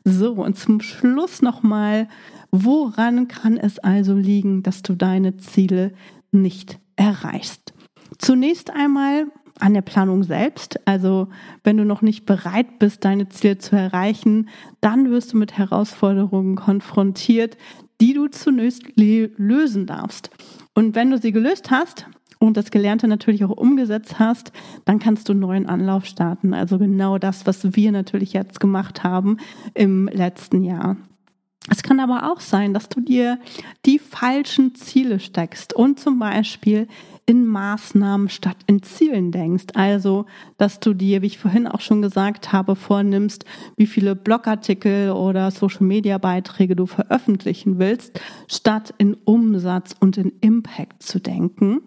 So, 0.04 0.34
und 0.34 0.58
zum 0.58 0.82
Schluss 0.82 1.42
nochmal, 1.42 2.08
woran 2.52 3.28
kann 3.28 3.58
es 3.58 3.80
also 3.80 4.14
liegen, 4.14 4.64
dass 4.64 4.82
du 4.82 4.94
deine 4.94 5.38
Ziele 5.38 5.94
nicht 6.32 6.80
erreichst? 6.96 7.74
Zunächst 8.18 8.72
einmal 8.72 9.28
an 9.60 9.74
der 9.74 9.82
Planung 9.82 10.24
selbst. 10.24 10.80
Also 10.88 11.28
wenn 11.64 11.78
du 11.78 11.86
noch 11.86 12.02
nicht 12.02 12.26
bereit 12.26 12.80
bist, 12.80 13.06
deine 13.06 13.30
Ziele 13.30 13.58
zu 13.58 13.76
erreichen, 13.76 14.50
dann 14.82 15.12
wirst 15.12 15.34
du 15.34 15.38
mit 15.38 15.58
Herausforderungen 15.58 16.56
konfrontiert, 16.56 17.58
die 18.02 18.14
du 18.14 18.28
zunächst 18.28 18.84
lösen 18.96 19.86
darfst. 19.86 20.30
Und 20.74 20.96
wenn 20.96 21.12
du 21.12 21.18
sie 21.18 21.32
gelöst 21.32 21.72
hast 21.72 22.08
und 22.40 22.56
das 22.56 22.72
Gelernte 22.72 23.08
natürlich 23.08 23.44
auch 23.44 23.50
umgesetzt 23.50 24.20
hast, 24.20 24.52
dann 24.86 25.00
kannst 25.00 25.28
du 25.28 25.34
einen 25.34 25.42
neuen 25.42 25.66
Anlauf 25.68 26.06
starten. 26.06 26.54
Also 26.54 26.78
genau 26.78 27.18
das, 27.18 27.46
was 27.46 27.76
wir 27.76 27.92
natürlich 27.92 28.34
jetzt 28.34 28.60
gemacht 28.60 29.04
haben 29.04 29.38
im 29.74 30.08
letzten 30.08 30.64
Jahr. 30.64 30.98
Es 31.72 31.84
kann 31.84 32.00
aber 32.00 32.32
auch 32.32 32.40
sein, 32.40 32.74
dass 32.74 32.90
du 32.90 33.02
dir 33.02 33.38
die 33.86 34.00
falschen 34.00 34.74
Ziele 34.76 35.20
steckst 35.20 35.74
und 35.74 36.00
zum 36.00 36.18
Beispiel 36.18 36.88
in 37.30 37.46
Maßnahmen 37.46 38.28
statt 38.28 38.58
in 38.66 38.82
Zielen 38.82 39.32
denkst. 39.32 39.68
Also, 39.76 40.26
dass 40.58 40.80
du 40.80 40.96
dir, 40.96 41.22
wie 41.22 41.28
ich 41.28 41.38
vorhin 41.38 41.68
auch 41.68 41.80
schon 41.80 42.02
gesagt 42.02 42.52
habe, 42.52 42.76
vornimmst, 42.76 43.46
wie 43.78 43.86
viele 43.86 44.16
Blogartikel 44.16 45.12
oder 45.12 45.52
Social-Media-Beiträge 45.52 46.76
du 46.76 46.88
veröffentlichen 46.88 47.78
willst, 47.78 48.20
statt 48.48 48.96
in 48.98 49.14
Umsatz 49.14 49.96
und 50.00 50.18
in 50.18 50.34
Impact 50.42 51.04
zu 51.04 51.20
denken. 51.20 51.82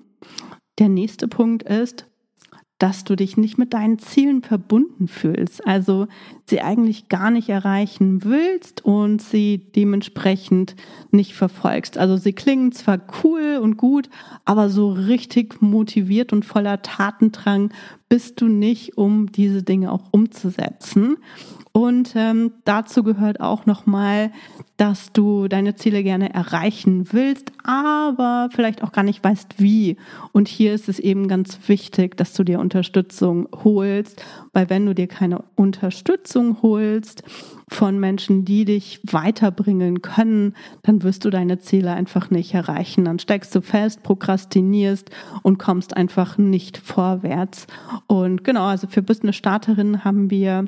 Der 0.78 0.88
nächste 0.88 1.26
Punkt 1.26 1.64
ist, 1.64 2.06
dass 2.82 3.04
du 3.04 3.14
dich 3.14 3.36
nicht 3.36 3.58
mit 3.58 3.74
deinen 3.74 4.00
Zielen 4.00 4.42
verbunden 4.42 5.06
fühlst, 5.06 5.64
also 5.64 6.08
sie 6.46 6.62
eigentlich 6.62 7.08
gar 7.08 7.30
nicht 7.30 7.48
erreichen 7.48 8.24
willst 8.24 8.84
und 8.84 9.22
sie 9.22 9.58
dementsprechend 9.76 10.74
nicht 11.12 11.34
verfolgst. 11.34 11.96
Also 11.96 12.16
sie 12.16 12.32
klingen 12.32 12.72
zwar 12.72 12.98
cool 13.22 13.60
und 13.62 13.76
gut, 13.76 14.10
aber 14.44 14.68
so 14.68 14.90
richtig 14.90 15.62
motiviert 15.62 16.32
und 16.32 16.44
voller 16.44 16.82
Tatendrang 16.82 17.72
bist 18.08 18.40
du 18.40 18.48
nicht, 18.48 18.98
um 18.98 19.30
diese 19.30 19.62
Dinge 19.62 19.92
auch 19.92 20.08
umzusetzen. 20.10 21.18
Und 21.70 22.14
ähm, 22.16 22.52
dazu 22.64 23.04
gehört 23.04 23.40
auch 23.40 23.64
nochmal, 23.64 24.32
dass 24.76 25.12
du 25.12 25.48
deine 25.48 25.74
Ziele 25.74 26.02
gerne 26.02 26.32
erreichen 26.34 27.12
willst, 27.12 27.52
aber 27.62 28.48
vielleicht 28.52 28.82
auch 28.82 28.92
gar 28.92 29.04
nicht 29.04 29.22
weißt, 29.22 29.54
wie. 29.58 29.96
Und 30.32 30.48
hier 30.48 30.74
ist 30.74 30.88
es 30.88 30.98
eben 30.98 31.28
ganz 31.28 31.58
wichtig, 31.66 32.16
dass 32.16 32.32
du 32.32 32.42
dir 32.42 32.58
Unterstützung 32.58 33.48
holst, 33.64 34.24
weil 34.52 34.70
wenn 34.70 34.86
du 34.86 34.94
dir 34.94 35.06
keine 35.06 35.44
Unterstützung 35.54 36.62
holst 36.62 37.22
von 37.68 37.98
Menschen, 38.00 38.44
die 38.44 38.64
dich 38.64 39.00
weiterbringen 39.04 40.02
können, 40.02 40.54
dann 40.82 41.02
wirst 41.02 41.24
du 41.24 41.30
deine 41.30 41.58
Ziele 41.58 41.92
einfach 41.92 42.30
nicht 42.30 42.54
erreichen. 42.54 43.04
Dann 43.04 43.18
steckst 43.18 43.54
du 43.54 43.60
fest, 43.60 44.02
prokrastinierst 44.02 45.10
und 45.42 45.58
kommst 45.58 45.96
einfach 45.96 46.38
nicht 46.38 46.78
vorwärts. 46.78 47.66
Und 48.06 48.44
genau, 48.44 48.64
also 48.64 48.86
für 48.88 49.02
Business-Starterinnen 49.02 50.04
haben 50.04 50.30
wir 50.30 50.66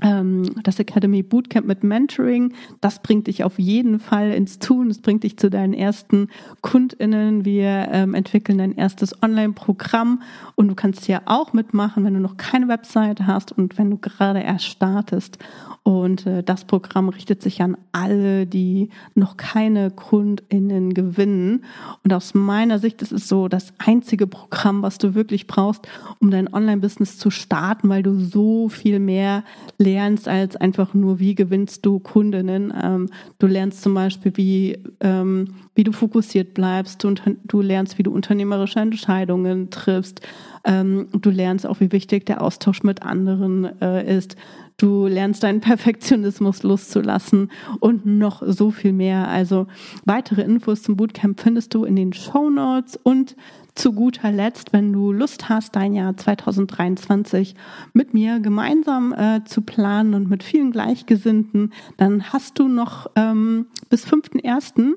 das 0.00 0.78
Academy 0.78 1.22
Bootcamp 1.22 1.66
mit 1.66 1.84
Mentoring, 1.84 2.54
das 2.80 3.02
bringt 3.02 3.26
dich 3.26 3.44
auf 3.44 3.58
jeden 3.58 4.00
Fall 4.00 4.32
ins 4.32 4.58
Tun, 4.58 4.88
das 4.88 4.98
bringt 4.98 5.24
dich 5.24 5.36
zu 5.36 5.50
deinen 5.50 5.74
ersten 5.74 6.28
KundInnen. 6.62 7.44
Wir 7.44 7.88
ähm, 7.92 8.14
entwickeln 8.14 8.58
dein 8.58 8.74
erstes 8.74 9.22
Online-Programm 9.22 10.22
und 10.54 10.68
du 10.68 10.74
kannst 10.74 11.04
hier 11.04 11.22
auch 11.26 11.52
mitmachen, 11.52 12.04
wenn 12.04 12.14
du 12.14 12.20
noch 12.20 12.38
keine 12.38 12.68
Webseite 12.68 13.26
hast 13.26 13.52
und 13.52 13.76
wenn 13.76 13.90
du 13.90 13.98
gerade 13.98 14.40
erst 14.40 14.64
startest. 14.64 15.38
Und 15.82 16.26
äh, 16.26 16.42
das 16.42 16.64
Programm 16.64 17.08
richtet 17.08 17.42
sich 17.42 17.62
an 17.62 17.76
alle, 17.92 18.46
die 18.46 18.90
noch 19.14 19.36
keine 19.36 19.90
KundInnen 19.90 20.94
gewinnen. 20.94 21.64
Und 22.04 22.12
aus 22.12 22.34
meiner 22.34 22.78
Sicht 22.78 23.02
ist 23.02 23.12
es 23.12 23.28
so 23.28 23.48
das 23.48 23.72
einzige 23.78 24.26
Programm, 24.26 24.82
was 24.82 24.98
du 24.98 25.14
wirklich 25.14 25.46
brauchst, 25.46 25.88
um 26.20 26.30
dein 26.30 26.52
Online-Business 26.52 27.18
zu 27.18 27.30
starten, 27.30 27.88
weil 27.88 28.02
du 28.02 28.18
so 28.18 28.68
viel 28.68 28.98
mehr 28.98 29.42
lernst 29.78 29.89
als 29.98 30.56
einfach 30.56 30.94
nur, 30.94 31.18
wie 31.18 31.34
gewinnst 31.34 31.84
du 31.84 31.98
Kundinnen. 31.98 32.72
Ähm, 32.80 33.08
du 33.38 33.46
lernst 33.46 33.82
zum 33.82 33.94
Beispiel, 33.94 34.32
wie, 34.36 34.78
ähm, 35.00 35.54
wie 35.74 35.84
du 35.84 35.92
fokussiert 35.92 36.54
bleibst. 36.54 37.02
Du, 37.02 37.14
du 37.44 37.60
lernst, 37.60 37.98
wie 37.98 38.02
du 38.02 38.12
unternehmerische 38.12 38.80
Entscheidungen 38.80 39.70
triffst. 39.70 40.20
Ähm, 40.64 41.08
du 41.12 41.30
lernst 41.30 41.66
auch, 41.66 41.80
wie 41.80 41.92
wichtig 41.92 42.26
der 42.26 42.42
Austausch 42.42 42.82
mit 42.82 43.02
anderen 43.02 43.80
äh, 43.80 44.16
ist. 44.16 44.36
Du 44.80 45.06
lernst 45.06 45.42
deinen 45.42 45.60
Perfektionismus 45.60 46.62
loszulassen 46.62 47.50
und 47.80 48.06
noch 48.06 48.42
so 48.46 48.70
viel 48.70 48.94
mehr. 48.94 49.28
Also 49.28 49.66
weitere 50.06 50.40
Infos 50.40 50.82
zum 50.82 50.96
Bootcamp 50.96 51.38
findest 51.38 51.74
du 51.74 51.84
in 51.84 51.96
den 51.96 52.14
Show 52.14 52.48
Notes 52.48 52.98
und 53.02 53.36
zu 53.74 53.92
guter 53.92 54.32
Letzt, 54.32 54.72
wenn 54.72 54.90
du 54.90 55.12
Lust 55.12 55.50
hast, 55.50 55.76
dein 55.76 55.92
Jahr 55.92 56.16
2023 56.16 57.54
mit 57.92 58.14
mir 58.14 58.40
gemeinsam 58.40 59.12
äh, 59.12 59.44
zu 59.44 59.60
planen 59.60 60.14
und 60.14 60.30
mit 60.30 60.42
vielen 60.42 60.72
Gleichgesinnten, 60.72 61.74
dann 61.98 62.32
hast 62.32 62.58
du 62.58 62.66
noch 62.66 63.10
ähm, 63.16 63.66
bis 63.90 64.06
5.1 64.06 64.94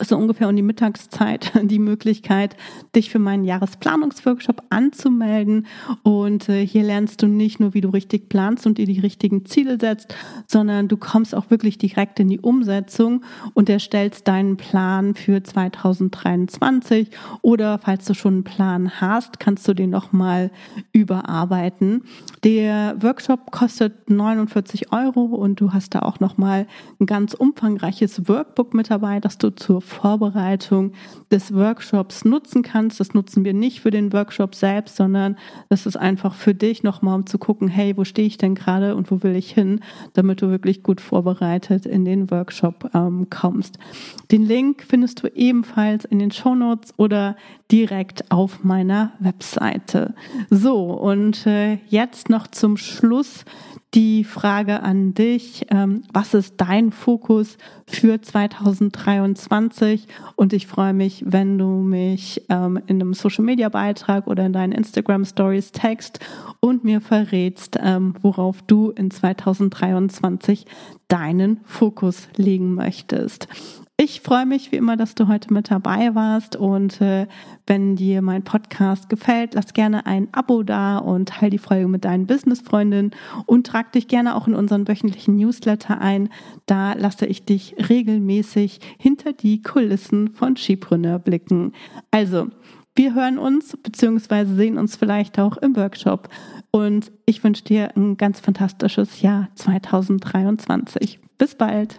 so 0.00 0.16
ungefähr 0.16 0.48
um 0.48 0.56
die 0.56 0.62
Mittagszeit 0.62 1.52
die 1.62 1.78
Möglichkeit, 1.78 2.56
dich 2.94 3.10
für 3.10 3.18
meinen 3.18 3.44
Jahresplanungsworkshop 3.44 4.62
anzumelden. 4.70 5.66
Und 6.02 6.48
äh, 6.48 6.66
hier 6.66 6.82
lernst 6.82 7.22
du 7.22 7.26
nicht 7.26 7.60
nur, 7.60 7.74
wie 7.74 7.80
du 7.80 7.88
richtig 7.88 8.28
planst 8.28 8.66
und 8.66 8.78
dir 8.78 8.86
die 8.86 9.00
richtigen 9.00 9.44
Ziele 9.44 9.78
setzt, 9.80 10.14
sondern 10.46 10.88
du 10.88 10.96
kommst 10.96 11.34
auch 11.34 11.50
wirklich 11.50 11.78
direkt 11.78 12.20
in 12.20 12.28
die 12.28 12.40
Umsetzung 12.40 13.24
und 13.54 13.68
erstellst 13.68 14.28
deinen 14.28 14.56
Plan 14.56 15.14
für 15.14 15.42
2023. 15.42 17.10
Oder 17.42 17.78
falls 17.78 18.06
du 18.06 18.14
schon 18.14 18.34
einen 18.34 18.44
Plan 18.44 19.00
hast, 19.00 19.40
kannst 19.40 19.66
du 19.68 19.74
den 19.74 19.90
nochmal 19.90 20.50
überarbeiten. 20.92 22.02
Der 22.44 22.96
Workshop 23.00 23.50
kostet 23.50 24.08
49 24.10 24.92
Euro 24.92 25.24
und 25.24 25.60
du 25.60 25.72
hast 25.72 25.94
da 25.94 26.00
auch 26.00 26.20
nochmal 26.20 26.66
ein 27.00 27.06
ganz 27.06 27.34
umfangreiches 27.34 28.28
Workbook 28.28 28.74
mit 28.74 28.90
dabei, 28.90 29.20
das 29.20 29.38
du 29.38 29.50
zur 29.50 29.75
zur 29.76 29.82
Vorbereitung 29.82 30.92
des 31.30 31.52
Workshops 31.52 32.24
nutzen 32.24 32.62
kannst. 32.62 32.98
Das 32.98 33.12
nutzen 33.12 33.44
wir 33.44 33.52
nicht 33.52 33.80
für 33.80 33.90
den 33.90 34.10
Workshop 34.12 34.54
selbst, 34.54 34.96
sondern 34.96 35.36
das 35.68 35.84
ist 35.84 35.96
einfach 35.96 36.34
für 36.34 36.54
dich 36.54 36.82
nochmal, 36.82 37.14
um 37.14 37.26
zu 37.26 37.36
gucken, 37.36 37.68
hey, 37.68 37.94
wo 37.96 38.04
stehe 38.04 38.26
ich 38.26 38.38
denn 38.38 38.54
gerade 38.54 38.96
und 38.96 39.10
wo 39.10 39.22
will 39.22 39.36
ich 39.36 39.50
hin, 39.50 39.80
damit 40.14 40.40
du 40.40 40.48
wirklich 40.48 40.82
gut 40.82 41.02
vorbereitet 41.02 41.84
in 41.84 42.06
den 42.06 42.30
Workshop 42.30 42.90
ähm, 42.94 43.26
kommst. 43.28 43.78
Den 44.30 44.46
Link 44.46 44.82
findest 44.88 45.22
du 45.22 45.28
ebenfalls 45.28 46.06
in 46.06 46.20
den 46.20 46.30
Show 46.30 46.54
Notes 46.54 46.94
oder 46.96 47.36
direkt 47.70 48.30
auf 48.30 48.64
meiner 48.64 49.12
Webseite. 49.18 50.14
So, 50.48 50.84
und 50.84 51.46
äh, 51.46 51.78
jetzt 51.88 52.30
noch 52.30 52.46
zum 52.46 52.78
Schluss 52.78 53.44
die 53.94 54.24
Frage 54.24 54.82
an 54.82 55.14
dich, 55.14 55.66
ähm, 55.70 56.02
was 56.12 56.34
ist 56.34 56.54
dein 56.58 56.92
Fokus 56.92 57.56
für 57.86 58.20
2023? 58.20 60.06
Und 60.34 60.52
ich 60.52 60.66
freue 60.66 60.92
mich, 60.92 61.24
wenn 61.26 61.56
du 61.56 61.66
mich 61.66 62.42
ähm, 62.50 62.78
in 62.86 63.00
einem 63.00 63.14
Social-Media-Beitrag 63.14 64.26
oder 64.26 64.44
in 64.44 64.52
deinen 64.52 64.72
Instagram-Stories 64.72 65.72
text 65.72 66.20
und 66.60 66.84
mir 66.84 67.00
verrätst, 67.00 67.78
ähm, 67.82 68.14
worauf 68.20 68.60
du 68.62 68.90
in 68.90 69.10
2023 69.10 70.66
deinen 71.08 71.60
Fokus 71.64 72.28
legen 72.36 72.74
möchtest. 72.74 73.48
Ich 73.98 74.20
freue 74.20 74.44
mich 74.44 74.72
wie 74.72 74.76
immer, 74.76 74.98
dass 74.98 75.14
du 75.14 75.26
heute 75.26 75.54
mit 75.54 75.70
dabei 75.70 76.14
warst 76.14 76.54
und 76.54 77.00
äh, 77.00 77.26
wenn 77.66 77.96
dir 77.96 78.20
mein 78.20 78.42
Podcast 78.42 79.08
gefällt, 79.08 79.54
lass 79.54 79.72
gerne 79.72 80.04
ein 80.04 80.28
Abo 80.32 80.62
da 80.62 80.98
und 80.98 81.30
teile 81.30 81.48
die 81.48 81.58
Folge 81.58 81.88
mit 81.88 82.04
deinen 82.04 82.26
Businessfreundinnen 82.26 83.12
und 83.46 83.66
trag 83.66 83.92
dich 83.92 84.06
gerne 84.06 84.36
auch 84.36 84.46
in 84.46 84.54
unseren 84.54 84.86
wöchentlichen 84.86 85.36
Newsletter 85.36 85.98
ein. 85.98 86.28
Da 86.66 86.92
lasse 86.92 87.24
ich 87.24 87.46
dich 87.46 87.74
regelmäßig 87.88 88.80
hinter 88.98 89.32
die 89.32 89.62
Kulissen 89.62 90.34
von 90.34 90.58
Skipreneur 90.58 91.18
blicken. 91.18 91.72
Also, 92.10 92.48
wir 92.96 93.14
hören 93.14 93.38
uns 93.38 93.78
bzw. 93.82 94.44
sehen 94.44 94.76
uns 94.76 94.96
vielleicht 94.96 95.38
auch 95.38 95.56
im 95.56 95.74
Workshop 95.74 96.28
und 96.70 97.12
ich 97.24 97.42
wünsche 97.42 97.64
dir 97.64 97.96
ein 97.96 98.18
ganz 98.18 98.40
fantastisches 98.40 99.22
Jahr 99.22 99.48
2023. 99.54 101.18
Bis 101.38 101.54
bald. 101.54 101.98